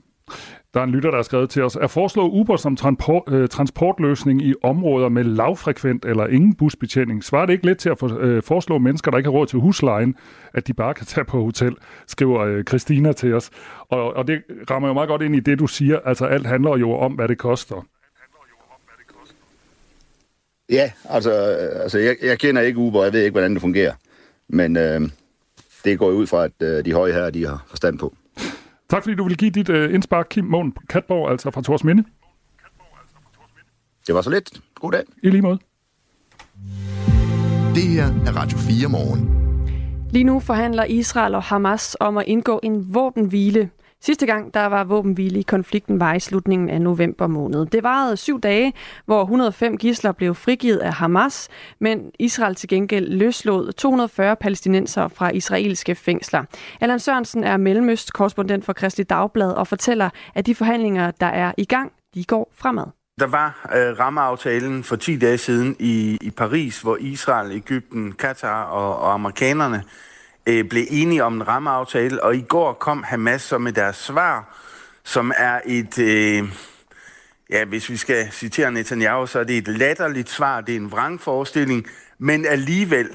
[0.73, 3.49] Der er en lytter, der har skrevet til os, at foreslå Uber som transport, øh,
[3.49, 7.23] transportløsning i områder med lavfrekvent eller ingen busbetjening.
[7.23, 9.59] Svarer det ikke lidt til at for, øh, foreslå mennesker, der ikke har råd til
[9.59, 10.15] huslejen,
[10.53, 11.75] at de bare kan tage på hotel,
[12.07, 13.49] skriver øh, Christina til os.
[13.89, 14.41] Og, og det
[14.71, 15.99] rammer jo meget godt ind i det, du siger.
[16.05, 17.85] Altså alt handler jo om, hvad det koster.
[20.69, 23.93] Ja, altså, øh, altså jeg, jeg kender ikke Uber, jeg ved ikke, hvordan det fungerer.
[24.47, 25.01] Men øh,
[25.83, 28.15] det går ud fra, at øh, de høje her, de har forstand på.
[28.91, 32.03] Tak fordi du vil give dit øh, indspark, Kim Mån Katborg, altså fra Tors Minde.
[34.07, 34.61] Det var så lidt.
[34.75, 35.03] God dag.
[35.23, 35.59] I lige måde.
[37.75, 39.29] Det her er Radio 4 morgen.
[40.09, 43.69] Lige nu forhandler Israel og Hamas om at indgå en våbenhvile.
[44.03, 47.65] Sidste gang, der var våbenhvile i konflikten, var i slutningen af november måned.
[47.65, 48.73] Det varede syv dage,
[49.05, 55.29] hvor 105 gisler blev frigivet af Hamas, men Israel til gengæld løslod 240 palæstinenser fra
[55.29, 56.43] israelske fængsler.
[56.81, 61.65] Allan Sørensen er Mellemøst-korrespondent for Kristelig Dagblad og fortæller, at de forhandlinger, der er i
[61.65, 62.85] gang, de går fremad.
[63.19, 68.63] Der var øh, rammeaftalen for 10 dage siden i, i Paris, hvor Israel, Ægypten, Katar
[68.63, 69.83] og, og amerikanerne
[70.45, 74.57] øh, blev enige om en rammeaftale, og i går kom Hamas så med deres svar,
[75.03, 76.43] som er et, øh,
[77.49, 80.91] ja, hvis vi skal citere Netanyahu, så er det et latterligt svar, det er en
[80.91, 81.87] vrangforestilling,
[82.19, 83.09] men alligevel,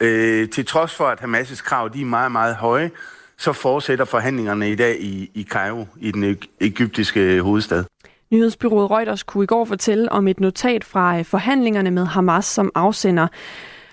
[0.00, 2.90] øh, til trods for, at Hamas' krav de er meget, meget høje,
[3.38, 7.84] så fortsætter forhandlingerne i dag i, i Cairo, i den egyptiske hovedstad.
[8.30, 12.70] Nyhedsbyrået Reuters kunne i går fortælle om et notat fra øh, forhandlingerne med Hamas som
[12.74, 13.28] afsender.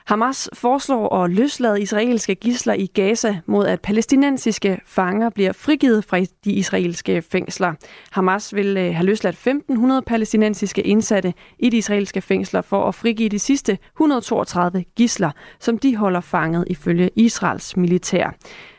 [0.05, 6.19] Hamas foreslår at løslade israelske gisler i Gaza mod at palæstinensiske fanger bliver frigivet fra
[6.19, 7.73] de israelske fængsler.
[8.11, 13.29] Hamas vil øh, have løsladt 1500 palæstinensiske indsatte i de israelske fængsler for at frigive
[13.29, 18.35] de sidste 132 gisler, som de holder fanget ifølge Israels militær.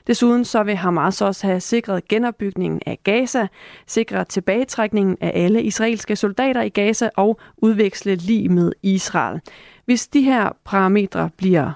[0.07, 3.47] Desuden så vil Hamas også have sikret genopbygningen af Gaza,
[3.87, 9.41] sikret tilbagetrækningen af alle israelske soldater i Gaza og udveksle lige med Israel.
[9.85, 11.73] Hvis de her parametre bliver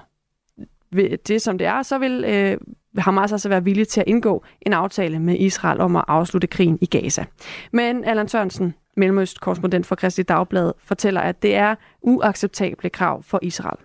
[1.27, 2.57] det, som det er, så vil øh,
[2.97, 6.77] Hamas altså være villig til at indgå en aftale med Israel om at afslutte krigen
[6.81, 7.25] i Gaza.
[7.71, 13.77] Men Allan Sørensen, Mellemøst-korrespondent for Kristelig Dagblad, fortæller, at det er uacceptable krav for Israel.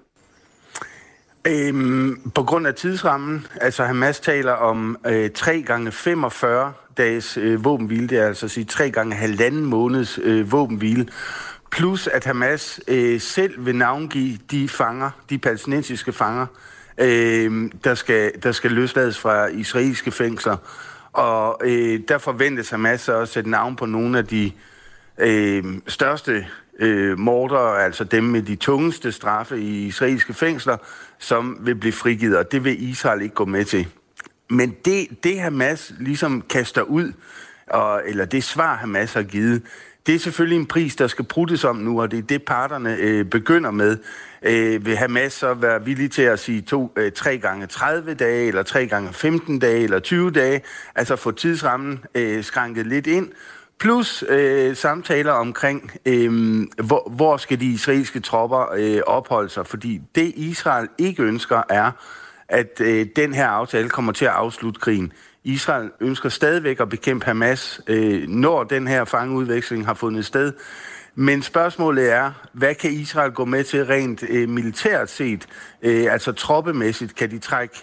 [1.46, 7.64] Øhm, på grund af tidsrammen, altså Hamas taler om øh, 3 gange 45 dages øh,
[7.64, 11.06] våbenhvile, det er altså at sige 3 gange halvanden måneds øh, våbenhvile,
[11.74, 16.46] plus at Hamas øh, selv vil navngive de fanger, de palæstinensiske fanger,
[16.98, 20.56] øh, der, skal, der skal løslades fra israelske fængsler.
[21.12, 24.52] Og øh, der forventes Hamas også at sætte navn på nogle af de
[25.18, 26.46] øh, største
[26.78, 30.76] øh, morder, altså dem med de tungeste straffe i israelske fængsler,
[31.18, 33.86] som vil blive frigivet, og det vil Israel ikke gå med til.
[34.50, 37.12] Men det, det Hamas ligesom kaster ud,
[37.66, 39.62] og, eller det svar Hamas har givet,
[40.06, 42.96] det er selvfølgelig en pris, der skal pruttes om nu, og det er det, parterne
[43.00, 43.98] øh, begynder med.
[44.42, 48.48] Øh, vil Hamas så være villig til at sige to, øh, 3 gange 30 dage,
[48.48, 50.62] eller 3 gange 15 dage, eller 20 dage,
[50.94, 53.28] altså få tidsrammen øh, skranket lidt ind,
[53.78, 59.66] Plus øh, samtaler omkring, øh, hvor, hvor skal de israelske tropper øh, opholde sig.
[59.66, 61.90] Fordi det Israel ikke ønsker er,
[62.48, 65.12] at øh, den her aftale kommer til at afslutte krigen.
[65.44, 70.52] Israel ønsker stadigvæk at bekæmpe Hamas, øh, når den her fangeudveksling har fundet sted.
[71.14, 75.46] Men spørgsmålet er, hvad kan Israel gå med til rent øh, militært set?
[75.82, 77.74] Øh, altså troppemæssigt, kan de trække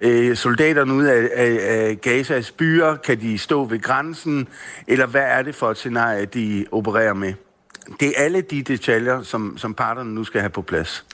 [0.00, 2.96] øh, soldaterne ud af, af, af Gazas byer?
[2.96, 4.48] Kan de stå ved grænsen?
[4.86, 7.34] Eller hvad er det for et scenarie, de opererer med?
[8.00, 11.06] Det er alle de detaljer, som, som parterne nu skal have på plads.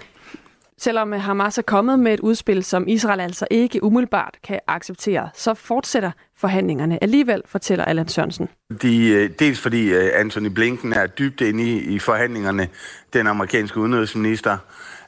[0.79, 5.29] Selvom øh, Hamas er kommet med et udspil, som Israel altså ikke umiddelbart kan acceptere,
[5.35, 8.49] så fortsætter forhandlingerne alligevel, fortæller Allan Sørensen.
[8.83, 12.69] De, øh, dels fordi øh, Anthony Blinken er dybt inde i, i forhandlingerne,
[13.13, 14.57] den amerikanske udenrigsminister,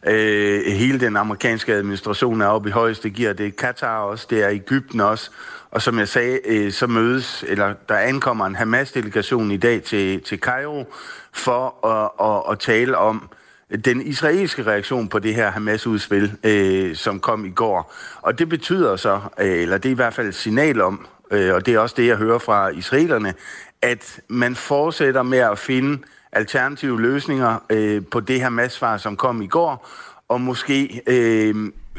[0.06, 3.33] Øh, hele den amerikanske administration er oppe i højeste gear.
[3.33, 5.30] Det er Katar også, det er Ægypten også.
[5.70, 10.22] Og som jeg sagde, øh, så mødes, eller der ankommer en Hamas-delegation i dag til,
[10.22, 10.85] til Cairo
[11.33, 13.30] for at, at, at tale om
[13.85, 17.94] den israelske reaktion på det her Hamas-udspil, øh, som kom i går.
[18.22, 21.54] Og det betyder så, øh, eller det er i hvert fald et signal om, øh,
[21.54, 23.35] og det er også det, jeg hører fra israelerne,
[23.83, 25.98] at man fortsætter med at finde
[26.33, 29.88] alternative løsninger øh, på det her massvar, som kom i går,
[30.28, 31.54] og måske øh,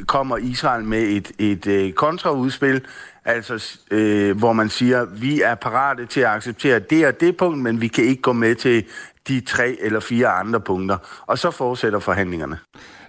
[0.08, 2.82] kommer Israel med et, et øh, kontraudspil,
[3.26, 7.60] altså øh, hvor man siger, vi er parate til at acceptere det og det punkt,
[7.60, 8.86] men vi kan ikke gå med til
[9.28, 10.98] de tre eller fire andre punkter.
[11.28, 12.58] Og så fortsætter forhandlingerne.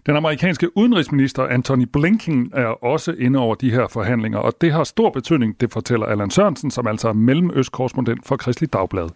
[0.07, 4.85] Den amerikanske udenrigsminister Anthony Blinken er også inde over de her forhandlinger, og det har
[4.85, 9.09] stor betydning, det fortæller Allan Sørensen, som altså er mellemøstkorrespondent for Kristelig Dagblad.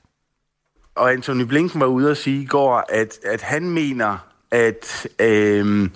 [0.94, 4.18] Og Anthony Blinken var ude at sige i går, at, at han mener,
[4.50, 5.88] at øh,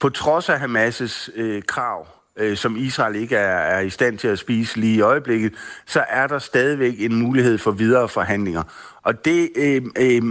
[0.00, 2.06] på trods af Hamas' øh, krav,
[2.38, 5.52] øh, som Israel ikke er, er i stand til at spise lige i øjeblikket,
[5.86, 8.62] så er der stadigvæk en mulighed for videre forhandlinger.
[9.02, 10.22] Og det øh, øh,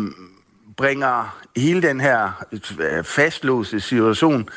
[0.77, 2.45] bringer hele den her
[2.79, 4.49] øh, fastlåste situation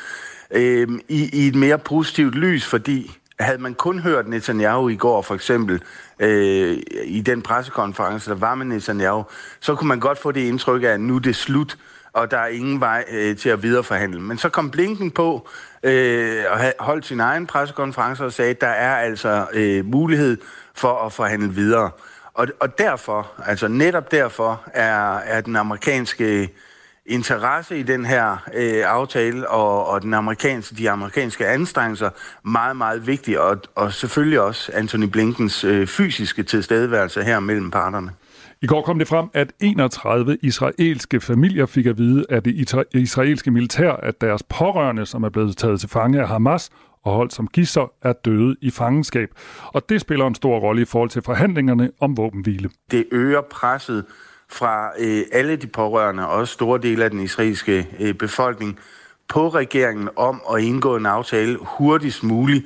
[0.51, 5.21] øh, i, i et mere positivt lys, fordi havde man kun hørt Netanyahu i går,
[5.21, 5.81] for eksempel,
[6.19, 9.23] øh, i den pressekonference, der var med Netanyahu,
[9.59, 11.77] så kunne man godt få det indtryk af, at nu er det slut,
[12.13, 14.21] og der er ingen vej øh, til at videreforhandle.
[14.21, 15.47] Men så kom Blinken på
[15.83, 20.37] øh, og holdt sin egen pressekonference og sagde, at der er altså øh, mulighed
[20.75, 21.91] for at forhandle videre.
[22.33, 26.49] Og, og derfor, altså netop derfor, er, er den amerikanske
[27.05, 32.09] interesse i den her øh, aftale og, og den amerikanske, de amerikanske anstrengelser
[32.43, 38.11] meget, meget vigtige, og, og selvfølgelig også Anthony Blinkens øh, fysiske tilstedeværelse her mellem parterne.
[38.63, 43.51] I går kom det frem, at 31 israelske familier fik at vide af det israelske
[43.51, 46.69] militær, at deres pårørende, som er blevet taget til fange af Hamas
[47.03, 49.29] og holdt som gisser, er døde i fangenskab.
[49.63, 52.69] Og det spiller en stor rolle i forhold til forhandlingerne om våbenhvile.
[52.91, 54.05] Det øger presset
[54.49, 58.79] fra øh, alle de pårørende, og også store dele af den israelske øh, befolkning,
[59.29, 62.65] på regeringen om at indgå en aftale hurtigst muligt,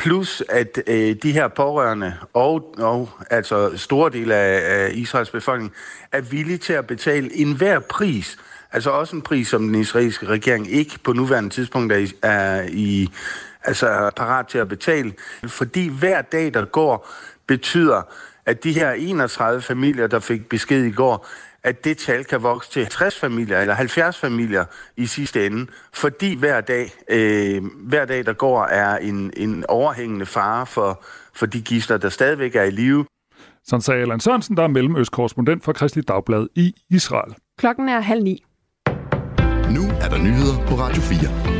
[0.00, 5.72] plus at øh, de her pårørende og, og altså store dele af, af Israels befolkning
[6.12, 8.38] er villige til at betale enhver pris,
[8.72, 12.62] Altså også en pris, som den israelske regering ikke på nuværende tidspunkt er i, er
[12.68, 13.08] i
[13.64, 15.12] altså parat til at betale.
[15.46, 17.08] Fordi hver dag, der går,
[17.46, 18.02] betyder,
[18.46, 21.28] at de her 31 familier, der fik besked i går,
[21.64, 24.64] at det tal kan vokse til 60 familier eller 70 familier
[24.96, 30.26] i sidste ende, fordi hver dag, øh, hver dag der går, er en, en overhængende
[30.26, 33.04] fare for, for de gister, der stadigvæk er i live.
[33.64, 37.34] Sådan sagde Allan Sørensen, der er mellemøstkorrespondent for Kristelig Dagblad i Israel.
[37.58, 38.44] Klokken er halv ni.
[39.70, 41.59] Nu er der nyheder på Radio 4.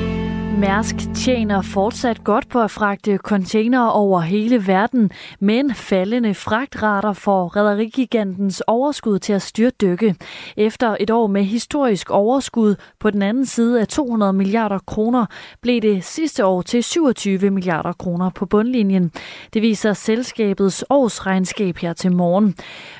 [0.58, 5.10] Mærsk tjener fortsat godt på at fragte containere over hele verden,
[5.40, 10.14] men faldende fragtrater får rædderigigantens overskud til at styrtdykke.
[10.56, 15.26] Efter et år med historisk overskud på den anden side af 200 milliarder kroner,
[15.60, 19.12] blev det sidste år til 27 milliarder kroner på bundlinjen.
[19.54, 22.54] Det viser selskabets årsregnskab her til morgen.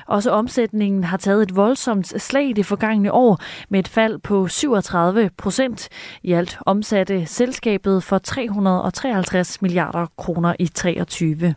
[0.07, 5.29] Også omsætningen har taget et voldsomt slag det forgangne år med et fald på 37
[5.37, 5.89] procent.
[6.23, 11.55] I alt omsatte selskabet for 353 milliarder kroner i 23.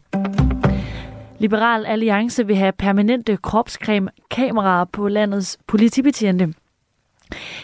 [1.38, 6.54] Liberal Alliance vil have permanente kropskameraer på landets politibetjente.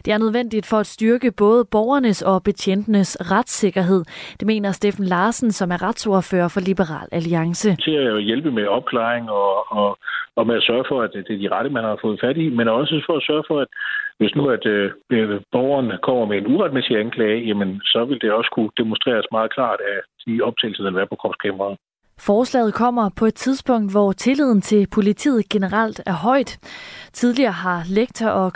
[0.05, 4.05] Det er nødvendigt for at styrke både borgernes og betjentenes retssikkerhed.
[4.41, 7.77] Det mener Steffen Larsen, som er retsordfører for Liberal Alliance.
[7.77, 9.99] Til at hjælpe med opklaring og, og,
[10.41, 12.47] og med at sørge for, at det er de rette, man har fået fat i,
[12.59, 13.71] men også for at sørge for, at
[14.19, 18.33] hvis nu at øh, øh borgeren kommer med en uretmæssig anklage, jamen så vil det
[18.33, 21.79] også kunne demonstreres meget klart af de optagelser, der er på kropskameraet.
[22.21, 26.59] Forslaget kommer på et tidspunkt, hvor tilliden til politiet generelt er højt.
[27.13, 28.53] Tidligere har lektor og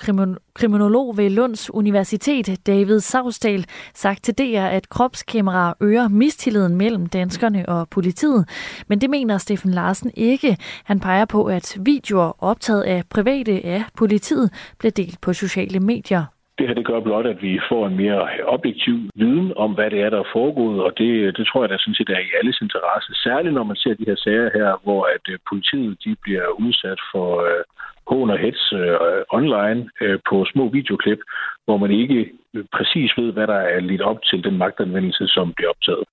[0.55, 7.69] kriminolog ved Lunds Universitet, David Savsdal, sagt til DR, at kropskameraer øger mistilliden mellem danskerne
[7.69, 8.49] og politiet.
[8.89, 10.57] Men det mener Steffen Larsen ikke.
[10.85, 16.25] Han peger på, at videoer optaget af private af politiet bliver delt på sociale medier.
[16.59, 20.01] Det her det gør blot, at vi får en mere objektiv viden om, hvad det
[20.01, 22.59] er, der er foregået, og det, det tror jeg, der sådan set er i alles
[22.61, 23.11] interesse.
[23.25, 27.01] Særligt når man ser de her sager her, hvor at øh, politiet de bliver udsat
[27.13, 27.65] for øh,
[28.11, 28.97] hån og hets øh,
[29.39, 31.21] online øh, på små videoklip,
[31.65, 32.31] hvor man ikke
[32.77, 36.05] præcis ved, hvad der er lidt op til den magtanvendelse, som bliver optaget.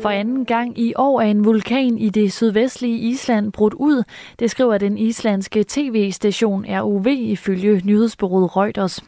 [0.00, 4.02] For anden gang i år er en vulkan i det sydvestlige Island brudt ud.
[4.38, 9.00] Det skriver den islandske tv-station ROV ifølge nyhedsbureauet Reuters.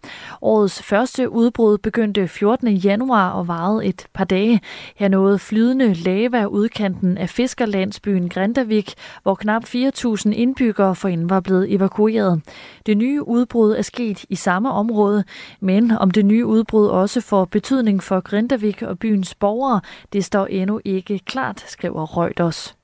[0.43, 2.69] Årets første udbrud begyndte 14.
[2.69, 4.61] januar og varede et par dage.
[4.97, 11.75] Her nåede flydende lava udkanten af fiskerlandsbyen Grindavik, hvor knap 4.000 indbyggere forinden var blevet
[11.75, 12.43] evakueret.
[12.87, 15.25] Det nye udbrud er sket i samme område,
[15.61, 19.81] men om det nye udbrud også får betydning for Grindavik og byens borgere,
[20.13, 22.77] det står endnu ikke klart, skriver Reuters.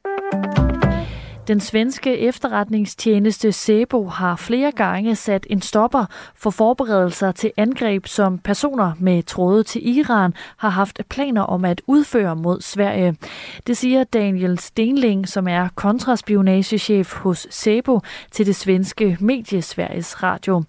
[1.49, 6.05] Den svenske efterretningstjeneste SEBO har flere gange sat en stopper
[6.35, 11.83] for forberedelser til angreb, som personer med tråde til Iran har haft planer om at
[11.87, 13.17] udføre mod Sverige.
[13.67, 20.63] Det siger Daniel Stenling, som er kontraspionagechef hos SEBO til det svenske medie Sveriges Radio.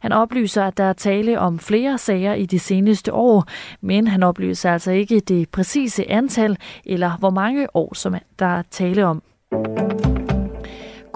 [0.00, 3.44] Han oplyser, at der er tale om flere sager i de seneste år,
[3.80, 8.62] men han oplyser altså ikke det præcise antal eller hvor mange år, som der er
[8.70, 9.22] tale om.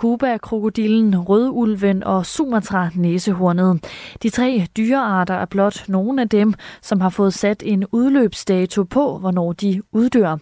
[0.06, 3.84] Cuba-krokodillen, rødulven og Sumatra-næsehornet.
[4.22, 9.18] De tre dyrearter er blot nogle af dem, som har fået sat en udløbsdato på,
[9.18, 10.36] hvornår de uddør.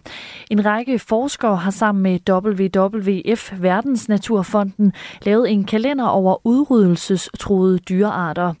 [0.51, 8.53] En række forskere har sammen med WWF Verdensnaturfonden lavet en kalender over udryddelsestruede dyrearter.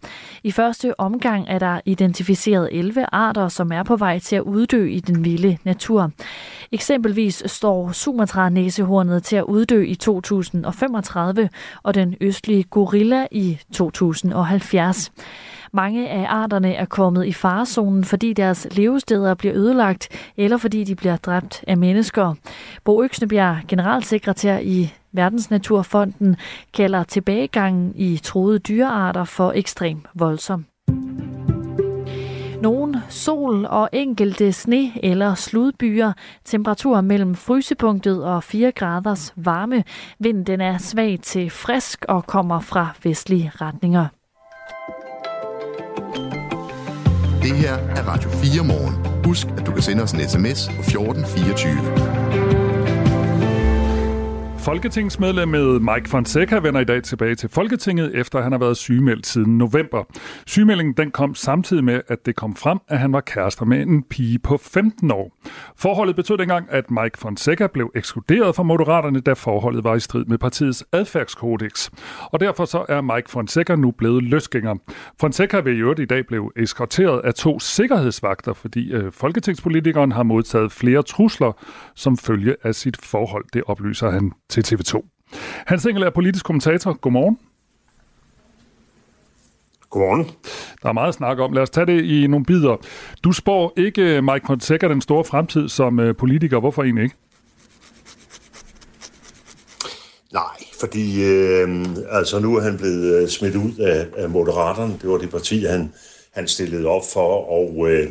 [0.43, 4.85] I første omgang er der identificeret 11 arter, som er på vej til at uddø
[4.85, 6.11] i den vilde natur.
[6.71, 11.49] Eksempelvis står Sumatra-næsehornet til at uddø i 2035
[11.83, 15.11] og den østlige gorilla i 2070.
[15.73, 20.95] Mange af arterne er kommet i farezonen, fordi deres levesteder bliver ødelagt, eller fordi de
[20.95, 22.33] bliver dræbt af mennesker.
[22.83, 26.35] Bo Øksnebjerg, generalsekretær i Verdensnaturfonden,
[26.73, 30.65] kalder tilbagegangen i troede dyrearter for ekstrem voldsom.
[32.65, 36.13] Nogen sol og enkelte sne- eller sludbyer.
[36.45, 39.83] Temperatur mellem frysepunktet og 4 graders varme.
[40.19, 44.07] Vinden den er svag til frisk og kommer fra vestlige retninger.
[47.43, 49.25] Det her er Radio 4 morgen.
[49.25, 52.44] Husk, at du kan sende os en sms på 1424.
[54.65, 59.57] Folketingsmedlemmet Mike Fonseca vender i dag tilbage til Folketinget, efter han har været sygemeldt siden
[59.57, 60.03] november.
[60.47, 64.03] Sygemeldingen den kom samtidig med, at det kom frem, at han var kærester med en
[64.03, 65.31] pige på 15 år.
[65.75, 70.25] Forholdet betød dengang, at Mike Fonseca blev ekskluderet fra Moderaterne, da forholdet var i strid
[70.25, 71.89] med partiets adfærdskodex.
[72.21, 74.75] Og derfor så er Mike Fonseca nu blevet løsgænger.
[75.21, 80.23] Fonseca vil i øvrigt i dag blive eskorteret af to sikkerhedsvagter, fordi øh, folketingspolitikeren har
[80.23, 81.51] modtaget flere trusler
[81.95, 83.45] som følge af sit forhold.
[83.53, 85.01] Det oplyser han til TV2.
[85.65, 86.93] Hans Engel er politisk kommentator.
[86.93, 87.39] Godmorgen.
[89.89, 90.25] Godmorgen.
[90.83, 91.53] Der er meget at snakke om.
[91.53, 92.77] Lad os tage det i nogle bidder.
[93.23, 96.59] Du spår ikke Mike Fonseca den store fremtid som øh, politiker.
[96.59, 97.15] Hvorfor egentlig ikke?
[100.33, 104.93] Nej, fordi øh, altså nu er han blevet øh, smidt ud af, af Moderaterne.
[105.01, 105.93] Det var det parti, han,
[106.33, 108.09] han stillede op for, og øh,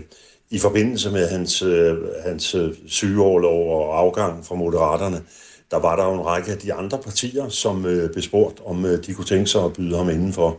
[0.51, 5.23] i forbindelse med hans, øh, hans øh, sygeårlov og afgang fra Moderaterne,
[5.71, 9.07] der var der jo en række af de andre partier, som øh, bespurgt, om øh,
[9.07, 10.59] de kunne tænke sig at byde ham indenfor.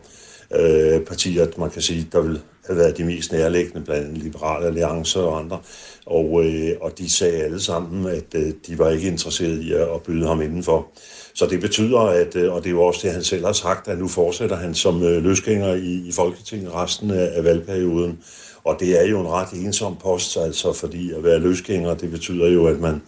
[0.54, 4.66] Øh, partier, man kan sige, der ville have været de mest nærliggende, blandt andet Liberale
[4.66, 5.58] Alliance og andre.
[6.06, 9.80] Og, øh, og de sagde alle sammen, at øh, de var ikke interesserede i at,
[9.80, 10.86] at byde ham indenfor.
[11.34, 13.88] Så det betyder, at, øh, og det er jo også det, han selv har sagt,
[13.88, 18.18] at nu fortsætter han som øh, løsgænger i, i Folketinget resten af, af valgperioden.
[18.64, 22.48] Og det er jo en ret ensom post, altså fordi at være løsgænger, det betyder
[22.48, 23.02] jo, at man,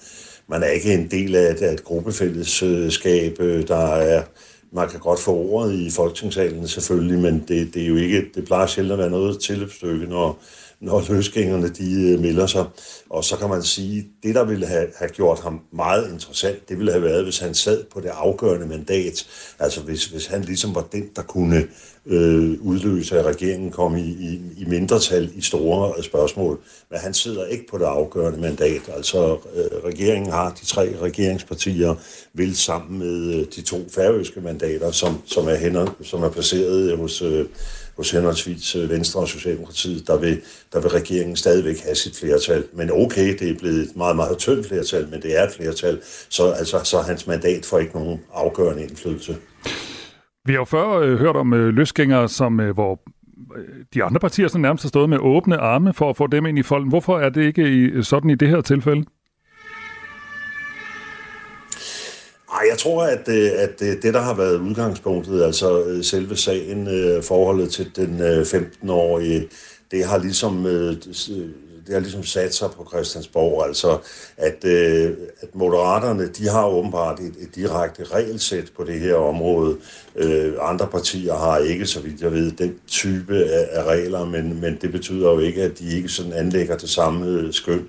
[0.49, 4.23] man er ikke en del af et, af et gruppefællesskab, øh, der er
[4.73, 8.45] man kan godt få ordet i folketingssalen selvfølgelig, men det, det er jo ikke, det
[8.45, 10.39] plejer sjældent at være noget tilløbsstykke, når,
[10.81, 12.65] når løsgængerne de øh, melder sig.
[13.11, 16.79] Og så kan man sige, det der ville have, have gjort ham meget interessant, det
[16.79, 19.27] ville have været, hvis han sad på det afgørende mandat.
[19.59, 21.65] Altså hvis, hvis han ligesom var den, der kunne
[22.09, 26.59] øh, udløse, at regeringen kom i, i, i mindretal i store spørgsmål.
[26.90, 28.81] Men han sidder ikke på det afgørende mandat.
[28.97, 31.94] Altså øh, regeringen har de tre regeringspartier
[32.33, 36.97] vil sammen med øh, de to færøske mandater, som, som, er, hænder, som er placeret
[36.97, 37.23] hos...
[37.23, 37.47] Øh,
[37.99, 40.40] hos henholdsvis øh, Venstre og Socialdemokratiet, der vil,
[40.73, 42.64] der vil regeringen stadigvæk have sit flertal.
[42.73, 46.01] Men okay, det er blevet et meget, meget tyndt flertal, men det er et flertal,
[46.29, 49.37] så, altså, så hans mandat får ikke nogen afgørende indflydelse.
[50.49, 53.01] Vi har jo før øh, hørt om øh, løsgængere, som, øh, hvor
[53.57, 56.47] øh, de andre partier sådan nærmest har stået med åbne arme for at få dem
[56.47, 56.89] ind i folden.
[56.89, 59.05] Hvorfor er det ikke i, øh, sådan i det her tilfælde?
[62.51, 66.87] Nej, jeg tror, at, øh, at øh, det, der har været udgangspunktet, altså selve sagen,
[67.23, 69.49] forholdet til den 15-årige,
[69.91, 70.67] det har ligesom
[71.88, 73.98] jeg ligesom sat sig på Christiansborg, altså
[74.37, 79.77] at, øh, at moderaterne, de har åbenbart et, et direkte regelsæt på det her område.
[80.16, 84.61] Øh, andre partier har ikke, så vidt jeg ved, den type af, af regler, men,
[84.61, 87.88] men det betyder jo ikke, at de ikke sådan anlægger det samme øh, skøn.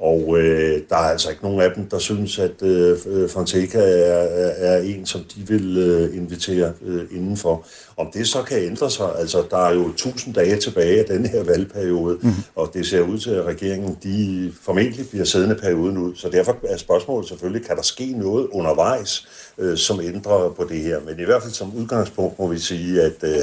[0.00, 3.84] Og øh, der er altså ikke nogen af dem, der synes, at øh, Fonseca er,
[3.84, 7.66] er, er en, som de vil øh, invitere øh, indenfor.
[7.96, 11.26] Om det så kan ændre sig, altså der er jo 1000 dage tilbage af den
[11.26, 12.32] her valgperiode, mm.
[12.54, 16.14] og det ser ud til, at regeringen de formentlig bliver siddende perioden ud.
[16.14, 20.80] Så derfor er spørgsmålet selvfølgelig, kan der ske noget undervejs, øh, som ændrer på det
[20.80, 21.00] her?
[21.00, 23.42] Men i hvert fald som udgangspunkt må vi sige, at øh,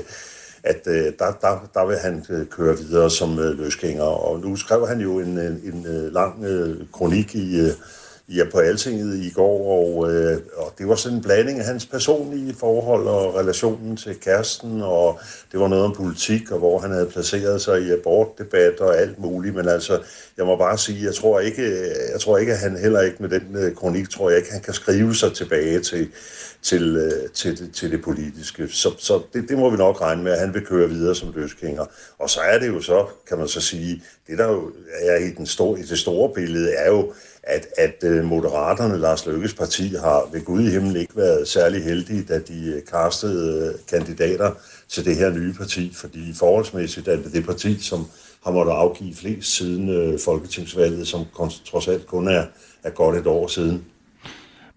[0.69, 4.03] at øh, der, der, der vil han øh, køre videre som øh, løsgænger.
[4.03, 7.71] Og nu skrev han jo en, øh, en, en lang øh, kronik i, øh,
[8.29, 11.85] ja, på Altinget i går, og, øh, og det var sådan en blanding af hans
[11.85, 15.19] personlige forhold og relationen til kæresten, og
[15.51, 19.19] det var noget om politik, og hvor han havde placeret sig i abortdebat og alt
[19.19, 19.99] muligt, men altså,
[20.37, 23.29] jeg må bare sige, jeg tror ikke, jeg tror ikke at han heller ikke med
[23.29, 26.09] den øh, kronik, tror jeg ikke, han kan skrive sig tilbage til,
[26.61, 28.67] til, øh, til, det, til det politiske.
[28.67, 31.33] Så, så det, det må vi nok regne med, at han vil køre videre som
[31.35, 31.85] løsgænger.
[32.19, 35.31] Og så er det jo så, kan man så sige, det der jo er i,
[35.31, 37.13] den store, i det store billede, er jo,
[37.47, 41.83] at, at øh, Moderaterne, Lars Løkkes parti, har ved Gud i himlen ikke været særlig
[41.83, 44.51] heldige, da de øh, kastede øh, kandidater
[44.89, 48.05] til det her nye parti, fordi forholdsmæssigt er det det parti, som
[48.43, 51.25] har måttet afgive flest siden øh, folketingsvalget, som
[51.65, 52.45] trods alt kun er,
[52.83, 53.85] er godt et år siden.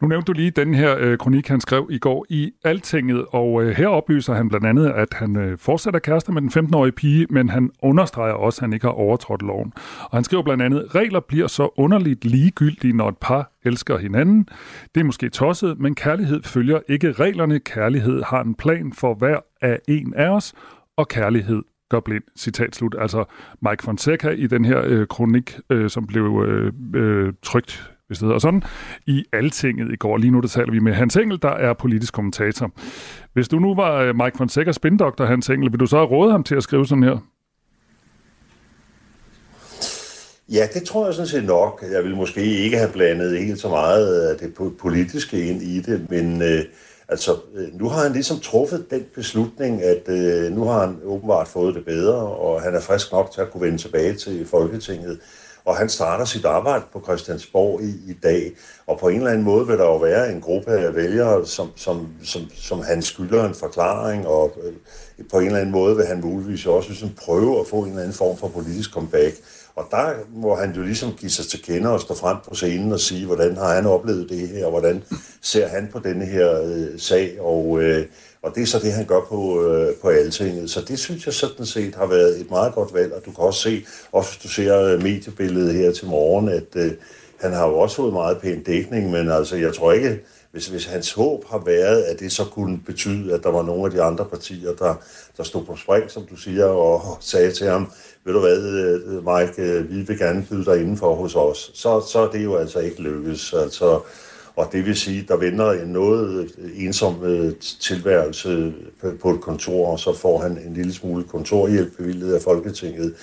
[0.01, 3.63] Nu nævnte du lige den her øh, kronik, han skrev i går i Altinget, og
[3.63, 7.27] øh, her oplyser han blandt andet, at han øh, fortsætter kærester med den 15-årige pige,
[7.31, 9.73] men han understreger også, at han ikke har overtrådt loven.
[10.01, 14.49] Og han skriver blandt andet, regler bliver så underligt ligegyldige, når et par elsker hinanden.
[14.95, 17.59] Det er måske tosset, men kærlighed følger ikke reglerne.
[17.59, 20.55] Kærlighed har en plan for hver af en af os,
[20.97, 22.25] og kærlighed gør blind.
[22.37, 22.97] Citat slut.
[22.99, 23.25] Altså
[23.63, 28.27] Mike Fonseca i den her øh, kronik, øh, som blev øh, øh, trygt hvis det
[28.27, 28.63] hedder sådan,
[29.07, 30.17] i Altinget i går.
[30.17, 32.73] Lige nu der taler vi med Hans Engel, der er politisk kommentator.
[33.33, 36.45] Hvis du nu var Mike Mike Fonseca spindoktor, Hans Engel, vil du så råde ham
[36.45, 37.19] til at skrive sådan her?
[40.49, 41.85] Ja, det tror jeg sådan set nok.
[41.93, 46.11] Jeg vil måske ikke have blandet helt så meget af det politiske ind i det,
[46.11, 46.65] men øh,
[47.09, 51.49] altså, øh, nu har han ligesom truffet den beslutning, at øh, nu har han åbenbart
[51.49, 55.19] fået det bedre, og han er frisk nok til at kunne vende tilbage til Folketinget.
[55.71, 58.53] Og han starter sit arbejde på Christiansborg i, i dag,
[58.91, 61.71] og på en eller anden måde vil der jo være en gruppe af vælgere, som,
[61.77, 64.73] som, som, som han skylder en forklaring, og øh,
[65.31, 68.03] på en eller anden måde vil han muligvis også ligesom prøve at få en eller
[68.03, 69.37] anden form for politisk comeback.
[69.75, 72.93] Og der må han jo ligesom give sig til kende og stå frem på scenen
[72.93, 75.03] og sige, hvordan har han oplevet det her, og hvordan
[75.43, 78.07] ser han på denne her øh, sag, og, øh,
[78.43, 80.71] og det er så det, han gør på, øh, på altinget.
[80.71, 83.45] Så det synes jeg sådan set har været et meget godt valg, og du kan
[83.45, 86.93] også se, også hvis du ser øh, mediebilledet her til morgen, at øh,
[87.41, 90.21] han har jo også fået meget pæn dækning, men altså jeg tror ikke,
[90.53, 93.85] hvis, hvis hans håb har været, at det så kunne betyde, at der var nogle
[93.85, 94.95] af de andre partier, der,
[95.37, 97.93] der stod på spring, som du siger, og sagde til ham,
[98.25, 102.01] ved du hvad, øh, Mike, øh, vi vil gerne byde dig indenfor hos os, så,
[102.13, 103.53] så er det jo altså ikke lykkes.
[103.53, 104.01] Altså,
[104.57, 108.75] og det vil sige, der vender en noget ensom øh, tilværelse
[109.21, 113.15] på et kontor, og så får han en lille smule kontorhjælp bevilget af Folketinget.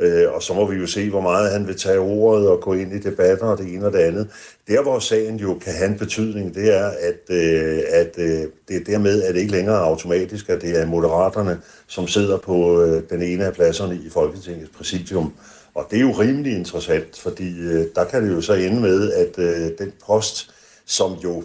[0.00, 2.74] Øh, og så må vi jo se, hvor meget han vil tage ordet og gå
[2.74, 4.28] ind i debatter og det ene og det andet.
[4.68, 8.76] Der, hvor sagen jo kan have en betydning, det er, at, øh, at øh, det
[8.76, 12.82] er dermed, at det ikke længere er automatisk, at det er moderaterne, som sidder på
[12.82, 15.32] øh, den ene af pladserne i Folketingets præsidium.
[15.74, 19.12] Og det er jo rimelig interessant, fordi øh, der kan det jo så ende med,
[19.12, 20.50] at øh, den post,
[20.86, 21.44] som jo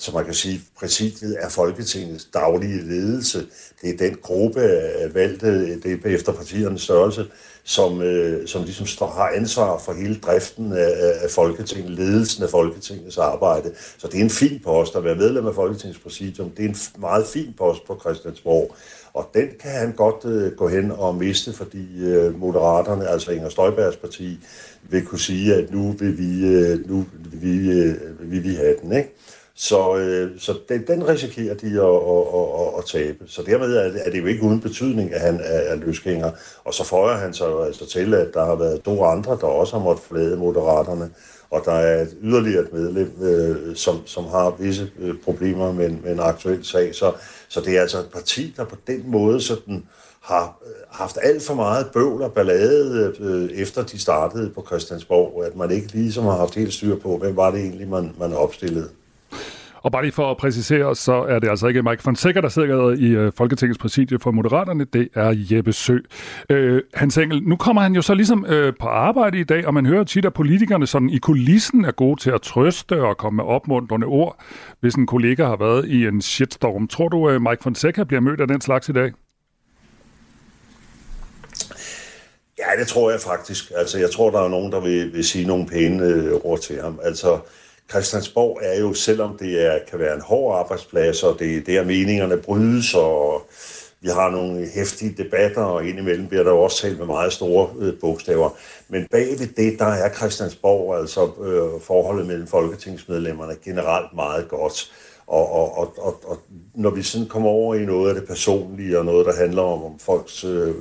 [0.00, 3.46] som man kan sige, præsidiet er Folketingets daglige ledelse.
[3.82, 7.26] Det er den gruppe af valgte, det er efter partiernes størrelse,
[7.68, 10.92] som, øh, som ligesom står, har ansvar for hele driften af,
[11.22, 13.70] af Folketinget, ledelsen af Folketingets arbejde.
[13.98, 16.50] Så det er en fin post at være medlem af Folketingets præsidium.
[16.50, 18.76] Det er en meget fin post på Christiansborg.
[19.12, 23.48] Og den kan han godt øh, gå hen og miste, fordi øh, Moderaterne, altså Inger
[23.48, 24.38] Støjbergs parti,
[24.82, 27.94] vil kunne sige, at nu vil vi, øh, nu vil vi, øh,
[28.30, 28.92] vil vi have den.
[28.92, 29.14] Ikke?
[29.60, 33.24] Så, øh, så den, den risikerer de at, at, at, at tabe.
[33.26, 36.30] Så dermed er det, er det jo ikke uden betydning, at han er, er løsgænger.
[36.64, 39.76] Og så føjer han sig altså til, at der har været to andre, der også
[39.76, 41.10] har måttet forlade moderaterne.
[41.50, 45.90] Og der er et yderligere et medlem, øh, som, som har visse øh, problemer med,
[45.90, 46.94] med en aktuel sag.
[46.94, 47.12] Så,
[47.48, 49.84] så det er altså et parti, der på den måde sådan,
[50.20, 55.44] har øh, haft alt for meget bøvl og ballade, øh, efter de startede på Christiansborg,
[55.44, 58.32] at man ikke ligesom har haft helt styr på, hvem var det egentlig, man, man
[58.32, 58.88] opstillede.
[59.88, 62.90] Og bare lige for at præcisere, så er det altså ikke Mike Fonseca, der sidder
[62.90, 64.84] i øh, Folketingets præsidie for Moderaterne.
[64.84, 65.98] Det er Jeppe Sø.
[66.50, 69.74] Øh, Hans Engel, nu kommer han jo så ligesom øh, på arbejde i dag, og
[69.74, 73.36] man hører tit, at politikerne sådan i kulissen er gode til at trøste og komme
[73.36, 74.42] med opmuntrende ord,
[74.80, 76.88] hvis en kollega har været i en shitstorm.
[76.88, 79.12] Tror du, øh, Mike Fonseca bliver mødt af den slags i dag?
[82.58, 83.72] Ja, det tror jeg faktisk.
[83.76, 86.82] Altså, jeg tror, der er nogen, der vil, vil sige nogle pæne øh, ord til
[86.82, 87.00] ham.
[87.02, 87.38] Altså,
[87.90, 91.84] Christiansborg er jo, selvom det er, kan være en hård arbejdsplads, og det er der
[91.84, 93.46] meningerne brydes, og
[94.00, 98.00] vi har nogle hæftige debatter, og indimellem bliver der også talt med meget store øh,
[98.00, 98.50] bogstaver.
[98.88, 104.92] Men bagved det, der er Christiansborg, altså øh, forholdet mellem folketingsmedlemmerne, generelt meget godt.
[105.26, 106.38] Og, og, og, og, og
[106.74, 109.84] når vi sådan kommer over i noget af det personlige, og noget, der handler om,
[109.84, 110.74] om folks øh,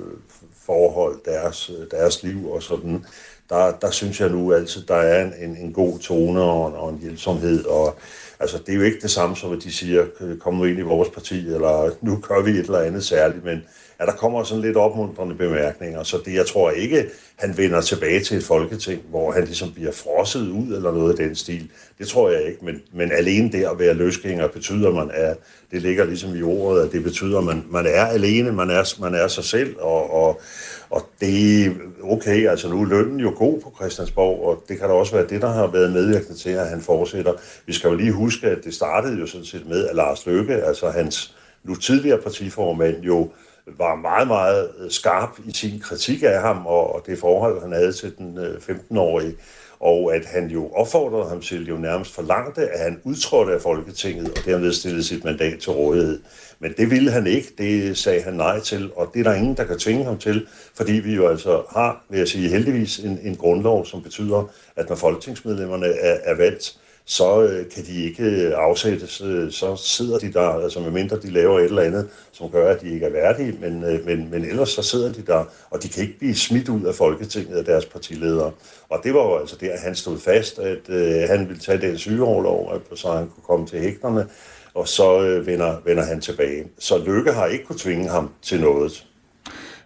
[0.65, 3.05] forhold, deres, øh, deres liv og sådan,
[3.49, 6.89] der, der synes jeg nu altid, der er en, en, en god tone og, og
[6.89, 7.65] en hjælpsomhed.
[7.65, 7.95] Og,
[8.39, 10.79] altså, det er jo ikke det samme som, at de siger, øh, kom nu ind
[10.79, 13.63] i vores parti, eller nu gør vi et eller andet særligt, men
[13.99, 16.03] ja, der kommer sådan lidt opmuntrende bemærkninger.
[16.03, 19.91] Så det, jeg tror ikke, han vender tilbage til et folketing, hvor han ligesom bliver
[19.91, 21.69] frosset ud eller noget af den stil.
[21.99, 25.37] Det tror jeg ikke, men, men alene det at være løsgænger betyder, man at
[25.71, 29.01] det ligger ligesom i ordet, at det betyder, at man, man er alene, man er,
[29.01, 30.41] man er sig selv, og, og,
[30.89, 31.75] og det
[32.11, 35.27] okay, altså nu er lønnen jo god på Christiansborg, og det kan da også være
[35.27, 37.33] det, der har været medvirkende til, at han fortsætter.
[37.65, 40.53] Vi skal jo lige huske, at det startede jo sådan set med, at Lars Løkke,
[40.53, 43.31] altså hans nu tidligere partiformand, jo
[43.77, 48.17] var meget, meget skarp i sin kritik af ham, og det forhold, han havde til
[48.17, 49.35] den øh, 15-årige,
[49.80, 54.30] og at han jo opfordrede ham til, jo nærmest forlangte, at han udtrådte af Folketinget,
[54.30, 56.19] og dermed stillede sit mandat til rådighed.
[56.59, 59.57] Men det ville han ikke, det sagde han nej til, og det er der ingen,
[59.57, 63.19] der kan tvinge ham til, fordi vi jo altså har, vil jeg sige, heldigvis en,
[63.23, 68.23] en grundlov, som betyder, at når folketingsmedlemmerne er, er valgt, så øh, kan de ikke
[68.23, 72.49] øh, afsættes, øh, så sidder de der, altså medmindre de laver et eller andet, som
[72.49, 75.45] gør, at de ikke er værdige, men, øh, men, men ellers så sidder de der,
[75.69, 78.51] og de kan ikke blive smidt ud af Folketinget af deres partiledere.
[78.89, 81.81] Og det var jo altså der, at han stod fast, at øh, han ville tage
[81.81, 84.27] den sygeoverlov, så han kunne komme til hægterne,
[84.73, 86.67] og så øh, vender, vender han tilbage.
[86.79, 89.06] Så Lykke har ikke kunne tvinge ham til noget.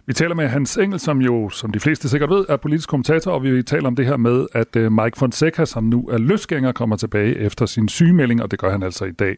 [0.06, 3.32] Vi taler med Hans Engel, som jo, som de fleste sikkert ved, er politisk kommentator,
[3.32, 6.72] og vi taler om det her med, at øh, Mike Fonseca, som nu er løsgænger,
[6.72, 9.36] kommer tilbage efter sin sygemelding, og det gør han altså i dag.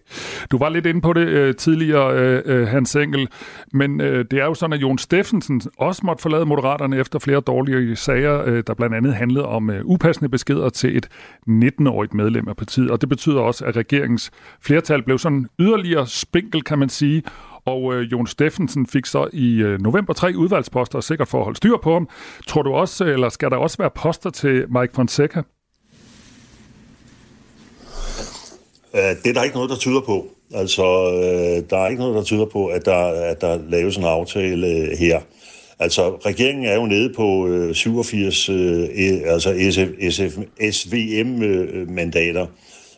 [0.51, 3.29] Du var lidt inde på det øh, tidligere, øh, øh Hans Engel,
[3.73, 7.41] men øh, det er jo sådan, at Jon Steffensen også måtte forlade Moderaterne efter flere
[7.41, 11.09] dårlige sager, øh, der blandt andet handlede om øh, upassende beskeder til et
[11.49, 16.63] 19-årigt medlem af partiet, og det betyder også, at regeringens flertal blev sådan yderligere spinkel,
[16.63, 17.23] kan man sige,
[17.65, 21.57] og øh, Jon Steffensen fik så i øh, november tre udvalgsposter, sikkert for at holde
[21.57, 22.09] styr på ham.
[22.47, 25.43] Tror du også, øh, eller skal der også være poster til Mike Fonseca?
[28.95, 30.27] Øh, det er der ikke noget, der tyder på.
[30.55, 34.05] Altså, øh, der er ikke noget, der tyder på, at der, at der laves en
[34.05, 35.21] aftale øh, her.
[35.79, 40.39] Altså, regeringen er jo nede på øh, 87 øh, e, altså SF, SF,
[40.71, 42.43] SVM-mandater.
[42.43, 42.49] Øh,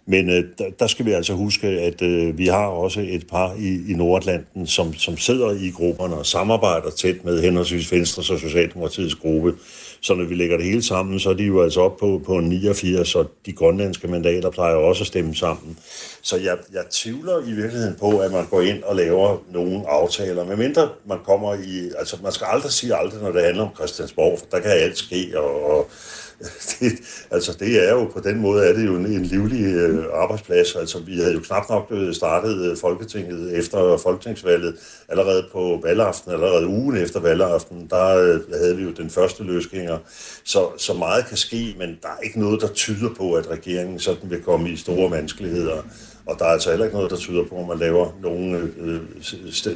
[0.09, 3.55] men øh, der, der skal vi altså huske, at øh, vi har også et par
[3.59, 8.39] i, i Nordatlanten, som, som sidder i grupperne og samarbejder tæt med henholdsvis Venstres og
[8.39, 9.55] Socialdemokratiets gruppe.
[10.01, 12.41] Så når vi lægger det hele sammen, så er de jo altså op på, på
[12.41, 15.79] 89, og de grønlandske mandater plejer også at stemme sammen.
[16.23, 20.45] Så jeg, jeg tvivler i virkeligheden på, at man går ind og laver nogle aftaler,
[20.45, 21.91] medmindre man kommer i...
[21.99, 24.99] Altså, man skal aldrig sige aldrig, når det handler om Christiansborg, for der kan alt
[24.99, 25.91] ske, og, og
[26.81, 26.93] det,
[27.31, 30.77] altså det er jo på den måde er det jo en, en livlig øh, arbejdsplads.
[30.77, 34.77] Altså vi havde jo knap nok øh, startet øh, Folketinget efter folketingsvalget.
[35.09, 39.99] Allerede på valgaften, allerede ugen efter valgaften, der øh, havde vi jo den første løsgænger.
[40.45, 43.99] Så, så meget kan ske, men der er ikke noget, der tyder på, at regeringen
[43.99, 45.83] sådan vil komme i store vanskeligheder.
[46.27, 48.95] Og der er altså heller ikke noget, der tyder på, at man laver nogen øh,
[48.95, 49.01] øh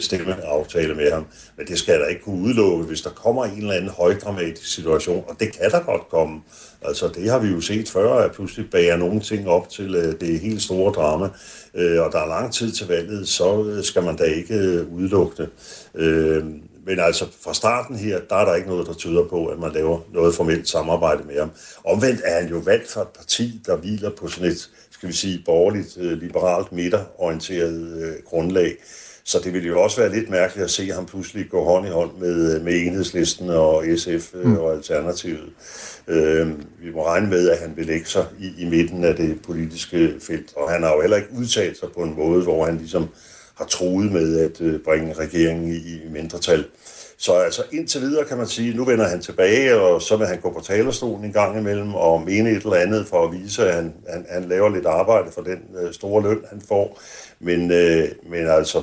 [0.00, 1.26] stemmeaftale med ham.
[1.56, 5.24] Men det skal der ikke kunne udelukke, hvis der kommer en eller anden højdramatisk situation.
[5.28, 6.40] Og det kan der godt komme.
[6.82, 10.20] Altså det har vi jo set før, at pludselig bager nogle ting op til øh,
[10.20, 11.28] det helt store drama.
[11.74, 14.92] Øh, og der er lang tid til valget, så øh, skal man da ikke øh,
[14.92, 15.48] udelukke det.
[15.94, 16.44] Øh,
[16.86, 19.72] men altså fra starten her, der er der ikke noget, der tyder på, at man
[19.72, 21.50] laver noget formelt samarbejde med ham.
[21.84, 24.70] Omvendt er han jo valgt for et parti, der hviler på sådan et
[25.00, 28.76] skal vi sige, borgerligt, øh, liberalt, midterorienteret øh, grundlag.
[29.24, 31.90] Så det ville jo også være lidt mærkeligt at se ham pludselig gå hånd i
[31.90, 34.56] hånd med, øh, med enhedslisten og SF mm.
[34.56, 35.50] og Alternativet.
[36.08, 36.48] Øh,
[36.82, 40.14] vi må regne med, at han vil lægge sig i, i midten af det politiske
[40.20, 43.08] felt, og han har jo heller ikke udtalt sig på en måde, hvor han ligesom
[43.60, 46.64] har troet med at øh, bringe regeringen i, mindretal.
[47.18, 50.40] Så altså indtil videre kan man sige, nu vender han tilbage, og så vil han
[50.40, 53.74] gå på talerstolen en gang imellem og mene et eller andet for at vise, at
[53.74, 57.00] han, han, han laver lidt arbejde for den øh, store løn, han får.
[57.40, 58.82] Men, øh, men altså,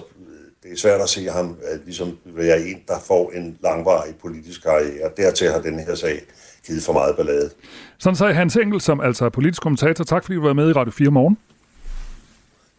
[0.64, 4.64] det er svært at se ham at ligesom være en, der får en langvarig politisk
[4.64, 5.10] karriere.
[5.18, 6.22] Dertil har den her sag
[6.68, 7.50] givet for meget ballade.
[7.98, 10.04] Sådan sagde Hans Engel, som altså er politisk kommentator.
[10.04, 11.38] Tak fordi du var med i Radio 4 morgen.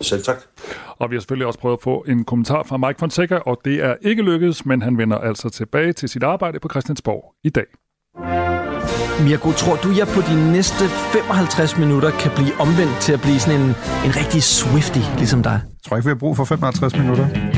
[0.00, 0.36] Selv tak.
[0.88, 3.84] Og vi har selvfølgelig også prøvet at få en kommentar fra Mike Fonseca, og det
[3.84, 7.64] er ikke lykkedes, men han vender altså tilbage til sit arbejde på Christiansborg i dag.
[9.24, 13.38] Mirko, tror du, jeg på de næste 55 minutter kan blive omvendt til at blive
[13.38, 13.66] sådan en,
[14.06, 15.60] en rigtig Swifty, ligesom dig?
[15.64, 17.57] Jeg tror ikke, vi har brug for 55 minutter.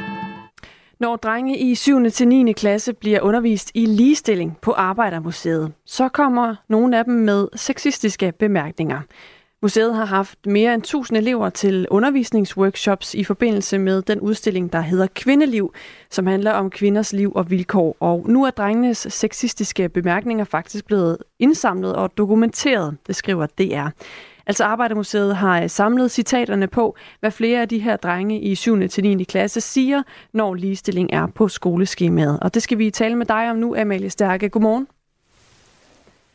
[1.01, 2.09] Når drenge i 7.
[2.11, 2.53] til 9.
[2.53, 9.01] klasse bliver undervist i ligestilling på Arbejdermuseet, så kommer nogle af dem med sexistiske bemærkninger.
[9.61, 14.81] Museet har haft mere end 1000 elever til undervisningsworkshops i forbindelse med den udstilling, der
[14.81, 15.73] hedder Kvindeliv,
[16.09, 17.97] som handler om kvinders liv og vilkår.
[17.99, 23.87] Og nu er drengenes sexistiske bemærkninger faktisk blevet indsamlet og dokumenteret, det skriver DR.
[24.51, 28.87] Altså Arbejdermuseet har øh, samlet citaterne på, hvad flere af de her drenge i 7.
[28.89, 29.23] til 9.
[29.23, 32.39] klasse siger, når ligestilling er på skoleskemaet.
[32.39, 34.49] Og det skal vi tale med dig om nu, Amalie Stærke.
[34.49, 34.87] Godmorgen.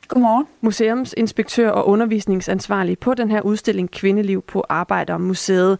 [0.09, 0.47] Godmorgen.
[0.61, 5.79] Museumsinspektør og undervisningsansvarlig på den her udstilling Kvindeliv på Arbejdermuseet.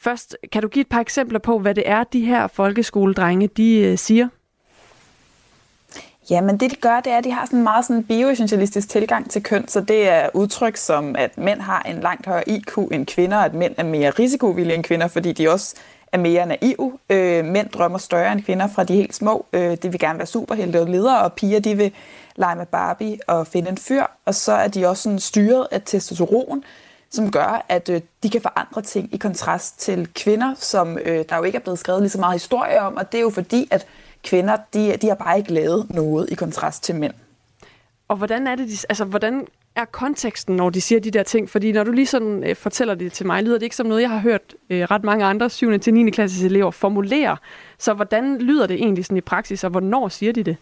[0.00, 3.80] Først, kan du give et par eksempler på, hvad det er, de her folkeskoledrenge de
[3.80, 4.28] øh, siger?
[6.30, 8.88] Ja, men det de gør, det er, at de har sådan en meget sådan bioessentialistisk
[8.88, 12.78] tilgang til køn, så det er udtryk som, at mænd har en langt højere IQ
[12.78, 15.74] end kvinder, at mænd er mere risikovillige end kvinder, fordi de også
[16.12, 16.98] er mere naive.
[17.10, 19.46] Øh, mænd drømmer større end kvinder fra de helt små.
[19.52, 21.92] Øh, de vil gerne være superhelte og ledere, og piger de vil
[22.36, 24.04] lege med Barbie og finde en fyr.
[24.24, 26.64] Og så er de også sådan styret af testosteron,
[27.10, 31.36] som gør, at øh, de kan forandre ting i kontrast til kvinder, som øh, der
[31.36, 32.96] jo ikke er blevet skrevet lige så meget historie om.
[32.96, 33.86] Og det er jo fordi, at
[34.24, 37.12] kvinder, de, de har bare ikke lavet noget i kontrast til mænd.
[38.08, 39.46] Og hvordan er det, de, altså hvordan
[39.76, 41.50] er konteksten, når de siger de der ting?
[41.50, 44.02] Fordi når du lige sådan øh, fortæller det til mig, lyder det ikke som noget,
[44.02, 45.78] jeg har hørt øh, ret mange andre 7.
[45.78, 46.10] til 9.
[46.10, 47.36] klasses elever formulere.
[47.78, 50.56] Så hvordan lyder det egentlig sådan i praksis, og hvornår siger de det?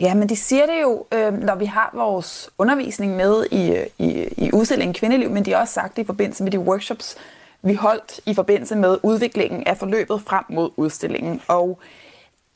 [0.00, 4.28] Ja, men de siger det jo, øh, når vi har vores undervisning med i, i,
[4.36, 7.16] i udstillingen Kvindeliv, men de har også sagt det i forbindelse med de workshops,
[7.62, 11.42] vi holdt i forbindelse med udviklingen af forløbet frem mod udstillingen.
[11.48, 11.78] Og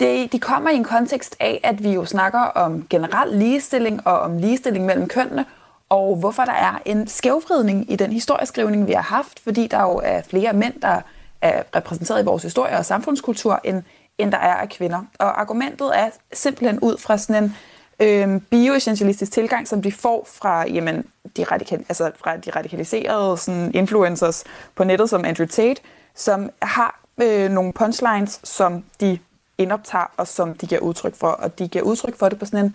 [0.00, 4.20] det, de kommer i en kontekst af, at vi jo snakker om generel ligestilling og
[4.20, 5.44] om ligestilling mellem kønnene,
[5.88, 10.00] og hvorfor der er en skævvridning i den historieskrivning, vi har haft, fordi der jo
[10.04, 11.00] er flere mænd, der
[11.40, 13.82] er repræsenteret i vores historie og samfundskultur, end,
[14.18, 15.02] end der er af kvinder.
[15.18, 17.56] Og argumentet er simpelthen ud fra sådan en
[18.02, 21.04] øh, bioessentialistisk tilgang, som de får fra, jamen,
[21.36, 24.44] de, radikal, altså fra de radikaliserede sådan, influencers
[24.74, 25.80] på nettet, som Andrew Tate,
[26.14, 29.18] som har øh, nogle punchlines, som de
[29.58, 31.28] indoptager, og som de giver udtryk for.
[31.28, 32.74] Og de giver udtryk for det på sådan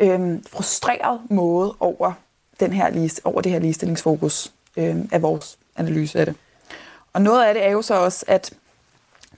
[0.00, 2.12] en øh, frustreret måde over,
[2.60, 6.34] den her, over det her ligestillingsfokus øh, af vores analyse af det.
[7.12, 8.52] Og noget af det er jo så også, at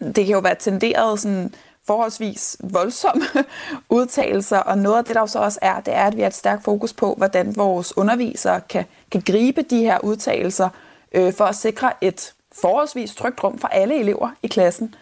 [0.01, 1.55] det kan jo være tenderet sådan
[1.87, 3.25] forholdsvis voldsomme
[3.91, 6.29] udtalelser, og noget af det, der jo så også er, det er, at vi har
[6.29, 10.69] et stærkt fokus på, hvordan vores undervisere kan, kan gribe de her udtalelser
[11.13, 14.95] øh, for at sikre et forholdsvis trygt rum for alle elever i klassen.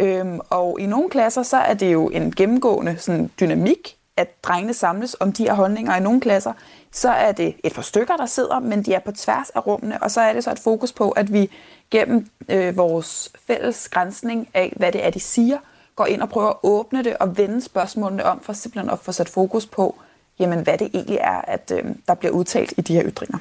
[0.00, 4.74] Øhm, og i nogle klasser, så er det jo en gennemgående sådan, dynamik, at drengene
[4.74, 5.96] samles om de her holdninger.
[5.96, 6.52] I nogle klasser,
[6.92, 10.02] så er det et par stykker, der sidder, men de er på tværs af rummene,
[10.02, 11.50] og så er det så et fokus på, at vi
[11.90, 15.58] gennem øh, vores fælles grænsning af, hvad det er, de siger,
[15.98, 19.12] går ind og prøver at åbne det og vende spørgsmålene om, for simpelthen at få
[19.12, 19.98] sat fokus på,
[20.38, 23.38] jamen, hvad det egentlig er, at øh, der bliver udtalt i de her ytringer.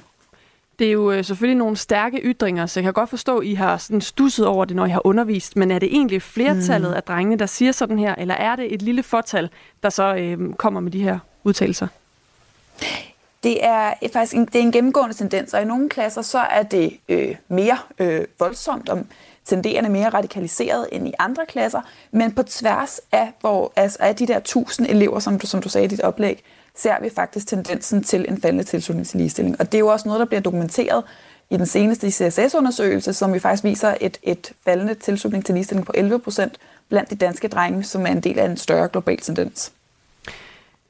[0.80, 3.54] Det er jo øh, selvfølgelig nogle stærke ytringer, så jeg kan godt forstå, at I
[3.54, 5.56] har sådan stusset over det, når I har undervist.
[5.56, 6.96] Men er det egentlig flertallet mm.
[6.96, 9.50] af drengene, der siger sådan her, eller er det et lille fortal,
[9.84, 11.88] der så øh, kommer med de her udtalelser?
[13.44, 16.64] Det er faktisk en, det er en gennemgående tendens, og i nogle klasser så er
[16.64, 19.06] det øh, mere øh, voldsomt og
[19.48, 21.82] tenderende mere radikaliseret end i andre klasser,
[22.12, 25.70] men på tværs af, hvor, altså af de der tusind elever, som du, som du
[25.70, 26.44] sagde i dit oplæg,
[26.76, 29.60] ser vi faktisk tendensen til en faldende tilslutning til ligestilling.
[29.60, 31.04] Og det er jo også noget, der bliver dokumenteret
[31.50, 35.92] i den seneste CSS-undersøgelse, som vi faktisk viser et, et faldende tilslutning til ligestilling på
[35.96, 36.58] 11 procent
[36.90, 39.72] blandt de danske drenge, som er en del af en større global tendens.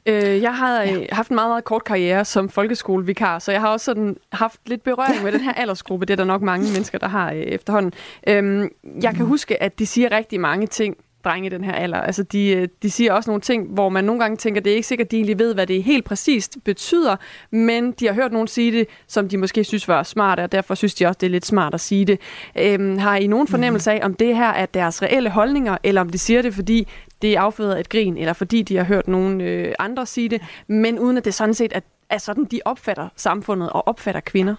[0.08, 1.06] Øh, jeg har ja.
[1.12, 4.84] haft en meget, meget kort karriere som folkeskolevikar, så jeg har også sådan haft lidt
[4.84, 6.06] berøring med den her aldersgruppe.
[6.06, 7.94] Det er der nok mange mennesker, der har øh, efterhånden.
[8.28, 8.70] Øhm,
[9.02, 10.98] jeg kan huske, at de siger rigtig mange ting,
[11.28, 11.98] drenge i den her alder.
[11.98, 14.76] Altså, de, øh, de siger også nogle ting, hvor man nogle gange tænker, det er
[14.76, 17.16] ikke sikkert, at de egentlig ved, hvad det helt præcist betyder,
[17.52, 20.76] men de har hørt nogen sige det, som de måske synes var smart, og derfor
[20.76, 22.20] synes de også, det er lidt smart at sige det.
[22.56, 26.10] Øhm, har I nogen fornemmelse af, om det her er deres reelle holdninger, eller om
[26.10, 26.88] de siger det, fordi
[27.22, 30.42] det er afføder et grin, eller fordi de har hørt nogen øh, andre sige det,
[30.68, 34.56] men uden at det sådan set er, er sådan, de opfatter samfundet og opfatter kvinder?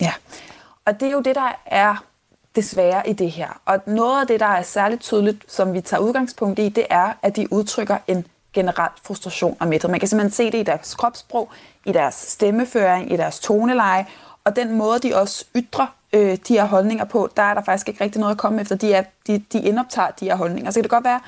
[0.00, 0.12] Ja,
[0.84, 2.04] og det er jo det, der er
[2.56, 3.60] desværre i det her.
[3.64, 7.12] Og noget af det, der er særligt tydeligt, som vi tager udgangspunkt i, det er,
[7.22, 9.90] at de udtrykker en generel frustration og mæthed.
[9.90, 11.48] Man kan simpelthen se det i deres kropssprog,
[11.84, 14.06] i deres stemmeføring, i deres toneleje,
[14.44, 17.88] og den måde, de også ytrer øh, de her holdninger på, der er der faktisk
[17.88, 18.76] ikke rigtig noget at komme efter.
[18.76, 20.70] De, er, de, de indoptager de her holdninger.
[20.70, 21.20] Så kan det godt være,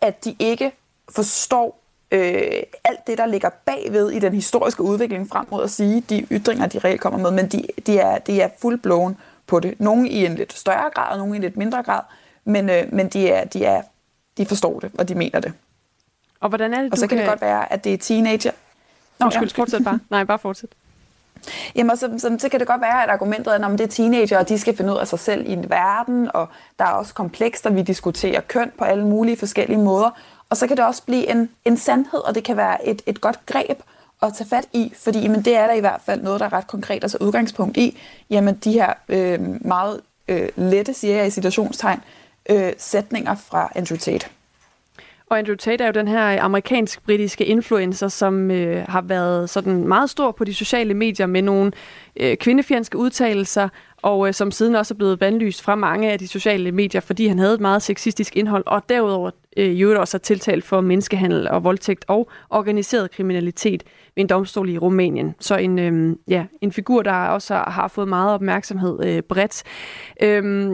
[0.00, 0.72] at de ikke
[1.10, 1.78] forstår
[2.10, 6.26] øh, alt det, der ligger bagved i den historiske udvikling frem mod at sige de
[6.30, 9.16] ytringer, de reelt kommer med, men de, de, er, de er fuldblåen
[9.52, 9.80] på det.
[9.80, 12.00] Nogle i en lidt større grad, og nogle i en lidt mindre grad,
[12.44, 13.82] men, øh, men de, er, de, er,
[14.38, 15.52] de forstår det, og de mener det.
[16.40, 18.52] Og hvordan er det, Og så kan, kan det godt være, at det er teenager.
[19.18, 19.62] Nå, Undskyld, ja.
[19.62, 19.98] fortsæt bare.
[20.10, 20.68] Nej, bare fortsæt.
[21.74, 24.38] Jamen, så, så, så kan det godt være, at argumentet er, at det er teenager,
[24.38, 26.48] og de skal finde ud af sig selv i en verden, og
[26.78, 30.10] der er også komplekst, og vi diskuterer køn på alle mulige forskellige måder.
[30.50, 33.20] Og så kan det også blive en, en sandhed, og det kan være et, et
[33.20, 33.80] godt greb
[34.22, 36.52] at tage fat i, fordi jamen, det er der i hvert fald noget, der er
[36.52, 37.98] ret konkret, altså udgangspunkt i,
[38.30, 42.00] jamen de her øh, meget øh, lette, siger jeg i situationstegn,
[42.50, 44.26] øh, sætninger fra Andrew Tate.
[45.26, 50.10] Og Andrew Tate er jo den her amerikansk-britiske influencer, som øh, har været sådan meget
[50.10, 51.72] stor på de sociale medier med nogle
[52.20, 53.68] øh, kvindefjendske udtalelser,
[54.02, 57.26] og øh, som siden også er blevet bandlyst fra mange af de sociale medier, fordi
[57.26, 61.48] han havde et meget sexistisk indhold, og derudover øh, jo også er tiltalt for menneskehandel
[61.48, 63.82] og voldtægt og organiseret kriminalitet
[64.14, 65.34] ved en domstol i Rumænien.
[65.40, 69.62] Så en, øh, ja, en figur, der også har fået meget opmærksomhed øh, bredt.
[70.22, 70.70] Øh,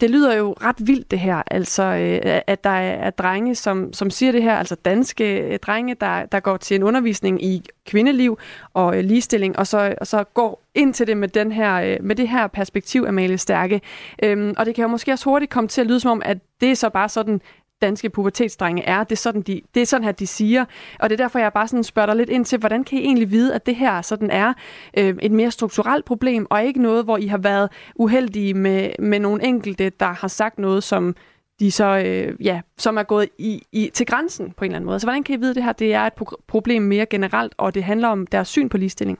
[0.00, 4.10] det lyder jo ret vildt det her, altså øh, at der er, drenge, som, som
[4.10, 8.38] siger det her, altså danske øh, drenge, der, der går til en undervisning i kvindeliv
[8.74, 11.96] og øh, ligestilling, og så, og så går ind til det med, den her, øh,
[12.00, 13.80] med det her perspektiv, Amalie Stærke.
[14.22, 16.38] Øhm, og det kan jo måske også hurtigt komme til at lyde som om, at
[16.60, 17.40] det er så bare sådan,
[17.82, 19.04] danske pubertetsdrenge er.
[19.04, 20.64] Det er, sådan, de, det er sådan her, de siger.
[21.00, 23.02] Og det er derfor, jeg bare sådan spørger dig lidt ind til, hvordan kan I
[23.02, 24.52] egentlig vide, at det her sådan er
[24.98, 29.20] øh, et mere strukturelt problem, og ikke noget, hvor I har været uheldige med, med
[29.20, 31.16] nogle enkelte, der har sagt noget, som
[31.60, 34.86] de så, øh, ja, som er gået i, i, til grænsen på en eller anden
[34.86, 35.00] måde.
[35.00, 36.12] Så hvordan kan I vide, det her det er et
[36.48, 39.18] problem mere generelt, og det handler om deres syn på ligestilling?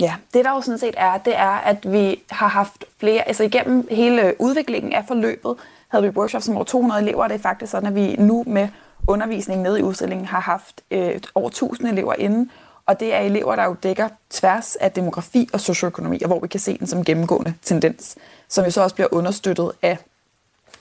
[0.00, 3.42] Ja, det der jo sådan set er, det er, at vi har haft flere, altså
[3.42, 5.56] igennem hele udviklingen af forløbet,
[5.88, 8.44] havde vi workshops som over 200 elever, og det er faktisk sådan, at vi nu
[8.46, 8.68] med
[9.06, 12.50] undervisning nede i udstillingen har haft øh, over 1000 elever inden,
[12.86, 16.48] og det er elever, der jo dækker tværs af demografi og socioøkonomi, og hvor vi
[16.48, 18.16] kan se den som gennemgående tendens,
[18.48, 19.98] som jo så også bliver understøttet af,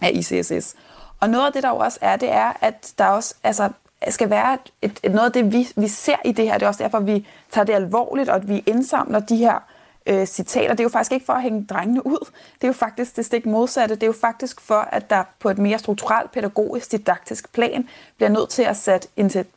[0.02, 0.76] af ICSS.
[1.20, 3.70] Og noget af det, der jo også er, det er, at der også altså,
[4.08, 6.54] skal være et, et, noget af det, vi, vi ser i det her.
[6.54, 9.60] Det er også derfor, vi tager det alvorligt, og at vi indsamler de her
[10.06, 10.70] øh, citater.
[10.70, 12.30] Det er jo faktisk ikke for at hænge drengene ud.
[12.56, 13.96] Det er jo faktisk det stik modsatte.
[13.96, 17.88] Det er jo faktisk for, at der på et mere strukturelt, pædagogisk, didaktisk plan
[18.18, 19.08] bliver nødt til at sat,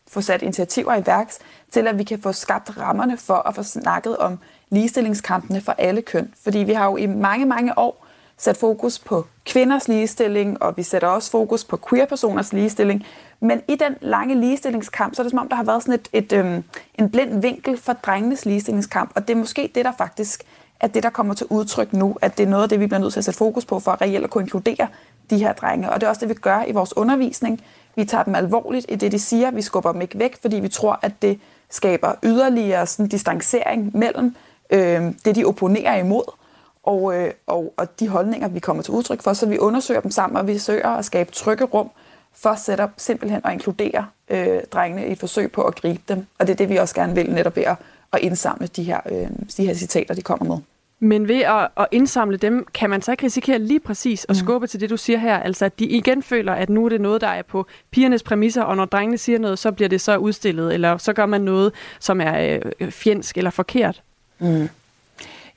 [0.09, 1.39] få sat initiativer i værks,
[1.71, 4.39] til at vi kan få skabt rammerne for at få snakket om
[4.71, 6.35] ligestillingskampene for alle køn.
[6.43, 8.07] Fordi vi har jo i mange, mange år
[8.39, 13.07] sat fokus på kvinders ligestilling, og vi sætter også fokus på queer-personers ligestilling.
[13.41, 16.09] Men i den lange ligestillingskamp, så er det som om, der har været sådan et,
[16.13, 16.65] et, øhm,
[16.99, 19.11] en blind vinkel for drengenes ligestillingskamp.
[19.15, 20.45] Og det er måske det, der faktisk
[20.81, 23.01] er det, der kommer til udtryk nu, at det er noget af det, vi bliver
[23.01, 24.89] nødt til at sætte fokus på, for at reelt at kunne inkludere
[25.31, 25.91] de her drenge.
[25.91, 27.61] Og det er også det, vi gør i vores undervisning.
[27.97, 29.51] Vi tager dem alvorligt i det, de siger.
[29.51, 34.37] Vi skubber dem ikke væk, fordi vi tror, at det skaber yderligere sådan distancering mellem
[34.71, 36.35] øh, det, de opponerer imod,
[36.83, 39.33] og, øh, og, og de holdninger, vi kommer til udtryk for.
[39.33, 41.91] Så vi undersøger dem sammen, og vi søger at skabe trygge rum
[42.35, 46.27] for setup simpelthen at inkludere øh, drengene i et forsøg på at gribe dem.
[46.39, 47.77] Og det er det, vi også gerne vil netop ved at,
[48.13, 50.59] at indsamle de her, øh, de her citater, de kommer med.
[51.05, 54.35] Men ved at, at indsamle dem, kan man så ikke risikere lige præcis at mm.
[54.35, 55.39] skubbe til det, du siger her?
[55.39, 58.63] Altså, at de igen føler, at nu er det noget, der er på pigernes præmisser,
[58.63, 61.73] og når drengene siger noget, så bliver det så udstillet, eller så gør man noget,
[62.01, 64.03] som er øh, fjendsk eller forkert?
[64.39, 64.69] Mm.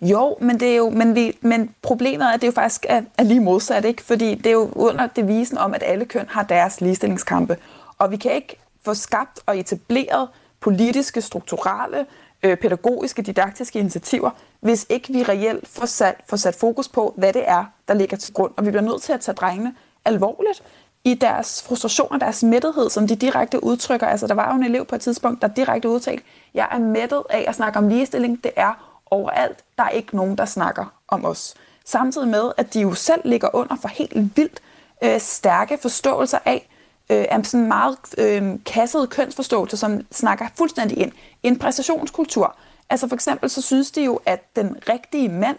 [0.06, 3.02] Jo, men, det er jo, men, vi, men problemet er, at det jo faktisk er,
[3.18, 4.04] er lige modsat, ikke?
[4.04, 7.58] fordi det er jo under devisen om, at alle køn har deres ligestillingskampe.
[7.98, 10.28] Og vi kan ikke få skabt og etableret
[10.60, 12.06] politiske, strukturelle,
[12.44, 14.30] øh, pædagogiske, didaktiske initiativer,
[14.60, 18.18] hvis ikke vi reelt får sat, får sat fokus på, hvad det er, der ligger
[18.18, 18.52] til grund.
[18.58, 19.76] Og vi bliver nødt til at tage drengene
[20.06, 20.64] alvorligt
[21.04, 24.08] i deres frustration og deres mættethed, som de direkte udtrykker.
[24.08, 27.24] Altså, der var jo en elev på et tidspunkt, der direkte udtalte, jeg er mættet
[27.30, 28.44] af at snakke om ligestilling.
[28.44, 29.58] Det er overalt.
[29.78, 31.54] Der er ikke nogen, der snakker om os.
[31.86, 34.62] Samtidig med, at de jo selv ligger under for helt vildt
[35.04, 36.70] øh, stærke forståelser af,
[37.10, 41.12] øh, af sådan meget øh, kasset kønsforståelse, som snakker fuldstændig ind.
[41.44, 42.56] i En præstationskultur.
[42.90, 45.58] Altså for eksempel så synes de jo, at den rigtige mand,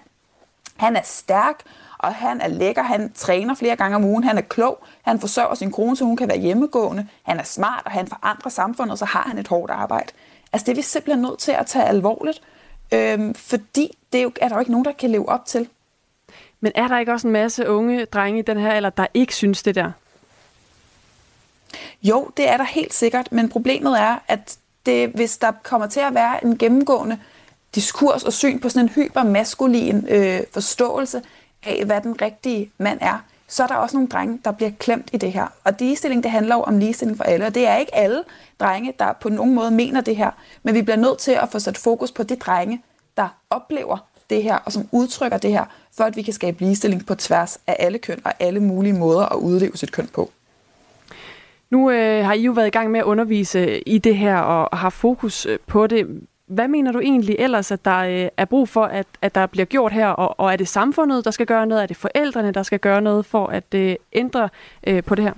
[0.76, 1.62] han er stærk,
[1.98, 5.54] og han er lækker, han træner flere gange om ugen, han er klog, han forsørger
[5.54, 8.98] sin kone, så hun kan være hjemmegående, han er smart, og han forandrer samfundet, og
[8.98, 10.12] så har han et hårdt arbejde.
[10.52, 12.42] Altså det er vi simpelthen nødt til at tage alvorligt,
[12.92, 15.68] Øhm, fordi det er, jo, er der jo ikke nogen, der kan leve op til.
[16.60, 19.34] Men er der ikke også en masse unge drenge i den her alder, der ikke
[19.34, 19.92] synes det der?
[22.02, 26.00] Jo, det er der helt sikkert, men problemet er, at det, hvis der kommer til
[26.00, 27.18] at være en gennemgående
[27.74, 31.22] diskurs og syn på sådan en hypermaskulin øh, forståelse
[31.66, 33.18] af, hvad den rigtige mand er,
[33.48, 35.46] så er der også nogle drenge, der bliver klemt i det her.
[35.64, 38.22] Og ligestilling, det handler jo om ligestilling for alle, og det er ikke alle
[38.60, 40.30] drenge, der på nogen måde mener det her,
[40.62, 42.82] men vi bliver nødt til at få sat fokus på de drenge,
[43.16, 43.98] der oplever
[44.30, 45.64] det her, og som udtrykker det her,
[45.96, 49.26] for at vi kan skabe ligestilling på tværs af alle køn og alle mulige måder
[49.32, 50.30] at udleve sit køn på.
[51.70, 54.78] Nu øh, har I jo været i gang med at undervise i det her og
[54.78, 56.20] har fokus øh, på det.
[56.46, 59.64] Hvad mener du egentlig ellers, at der øh, er brug for, at, at der bliver
[59.64, 60.08] gjort her?
[60.08, 61.82] Og, og er det samfundet, der skal gøre noget?
[61.82, 64.48] Er det forældrene, der skal gøre noget for at øh, ændre
[64.86, 65.32] øh, på det her?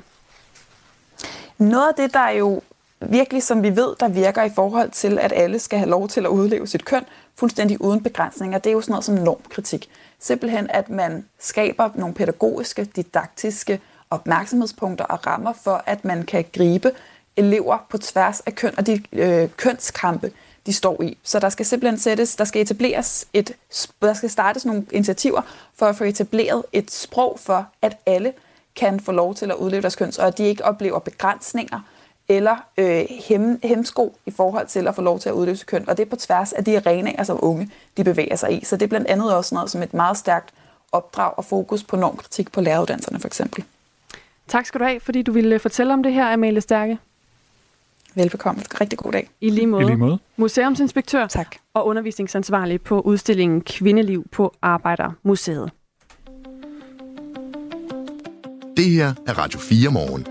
[1.58, 2.62] Noget af det, der er jo
[3.00, 6.20] virkelig, som vi ved, der virker i forhold til, at alle skal have lov til
[6.20, 7.04] at udleve sit køn,
[7.36, 9.88] fuldstændig uden begrænsninger, det er jo sådan noget som normkritik.
[10.18, 13.80] Simpelthen, at man skaber nogle pædagogiske, didaktiske
[14.10, 16.90] opmærksomhedspunkter og rammer for, at man kan gribe
[17.36, 20.32] elever på tværs af køn og de øh, kønskampe,
[20.68, 21.18] de står i.
[21.22, 23.52] Så der skal simpelthen sættes, der skal etableres et,
[24.02, 25.42] der skal startes nogle initiativer
[25.74, 28.32] for at få etableret et sprog for, at alle
[28.76, 31.80] kan få lov til at udleve deres køn, og at de ikke oplever begrænsninger
[32.28, 35.88] eller øh, hem, hemsko i forhold til at få lov til at udleve sit køn.
[35.88, 38.64] Og det er på tværs af de arenaer, som unge de bevæger sig i.
[38.64, 40.50] Så det er blandt andet også noget som et meget stærkt
[40.92, 43.64] opdrag og fokus på normkritik på læreruddannelserne for eksempel.
[44.48, 46.98] Tak skal du have, fordi du ville fortælle om det her, Amalie Stærke.
[48.18, 48.62] Velbekomme.
[48.80, 49.28] Rigtig god dag.
[49.40, 49.82] I lige måde.
[49.82, 50.18] I lige måde.
[50.36, 51.56] Museumsinspektør tak.
[51.74, 55.70] og undervisningsansvarlig på udstillingen Kvindeliv på Arbejdermuseet.
[58.76, 60.26] Det her er Radio 4 morgen.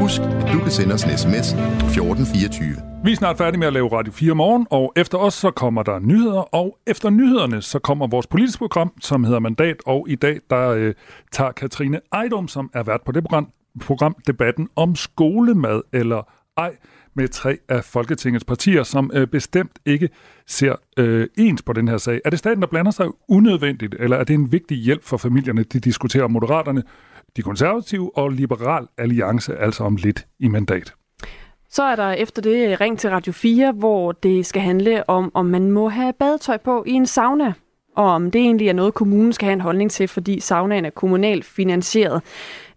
[0.00, 2.76] Husk, at du kan sende os en sms 1424.
[3.04, 5.82] Vi er snart færdige med at lave Radio 4 morgen, og efter os så kommer
[5.82, 10.14] der nyheder, og efter nyhederne så kommer vores politiske program, som hedder Mandat, og i
[10.14, 10.94] dag der øh,
[11.32, 13.48] tager Katrine Ejdom, som er vært på det program,
[13.80, 16.22] program debatten om skolemad eller
[16.56, 16.76] ej,
[17.14, 20.08] med tre af Folketingets partier, som øh, bestemt ikke
[20.46, 22.20] ser øh, ens på den her sag.
[22.24, 25.62] Er det staten, der blander sig unødvendigt, eller er det en vigtig hjælp for familierne,
[25.62, 26.82] de diskuterer Moderaterne,
[27.36, 30.94] de konservative og Liberal Alliance, altså om lidt i mandat?
[31.68, 35.46] Så er der efter det ring til Radio 4, hvor det skal handle om, om
[35.46, 37.52] man må have badetøj på i en sauna,
[37.96, 40.90] og om det egentlig er noget, kommunen skal have en holdning til, fordi saunaen er
[40.90, 42.22] kommunalt finansieret.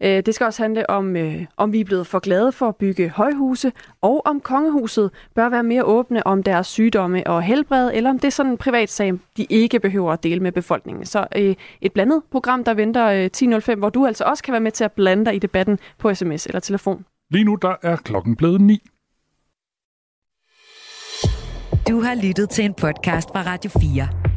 [0.01, 2.75] Øh, det skal også handle om, øh, om vi er blevet for glade for at
[2.75, 8.09] bygge højhuse, og om kongehuset bør være mere åbne om deres sygdomme og helbred, eller
[8.09, 11.05] om det er sådan en privat sag, de ikke behøver at dele med befolkningen.
[11.05, 13.29] Så øh, et blandet program, der venter
[13.69, 16.13] 10.05, hvor du altså også kan være med til at blande dig i debatten på
[16.13, 17.05] sms eller telefon.
[17.31, 18.79] Lige nu der er klokken blevet 9.
[21.89, 24.36] Du har lyttet til en podcast fra Radio 4.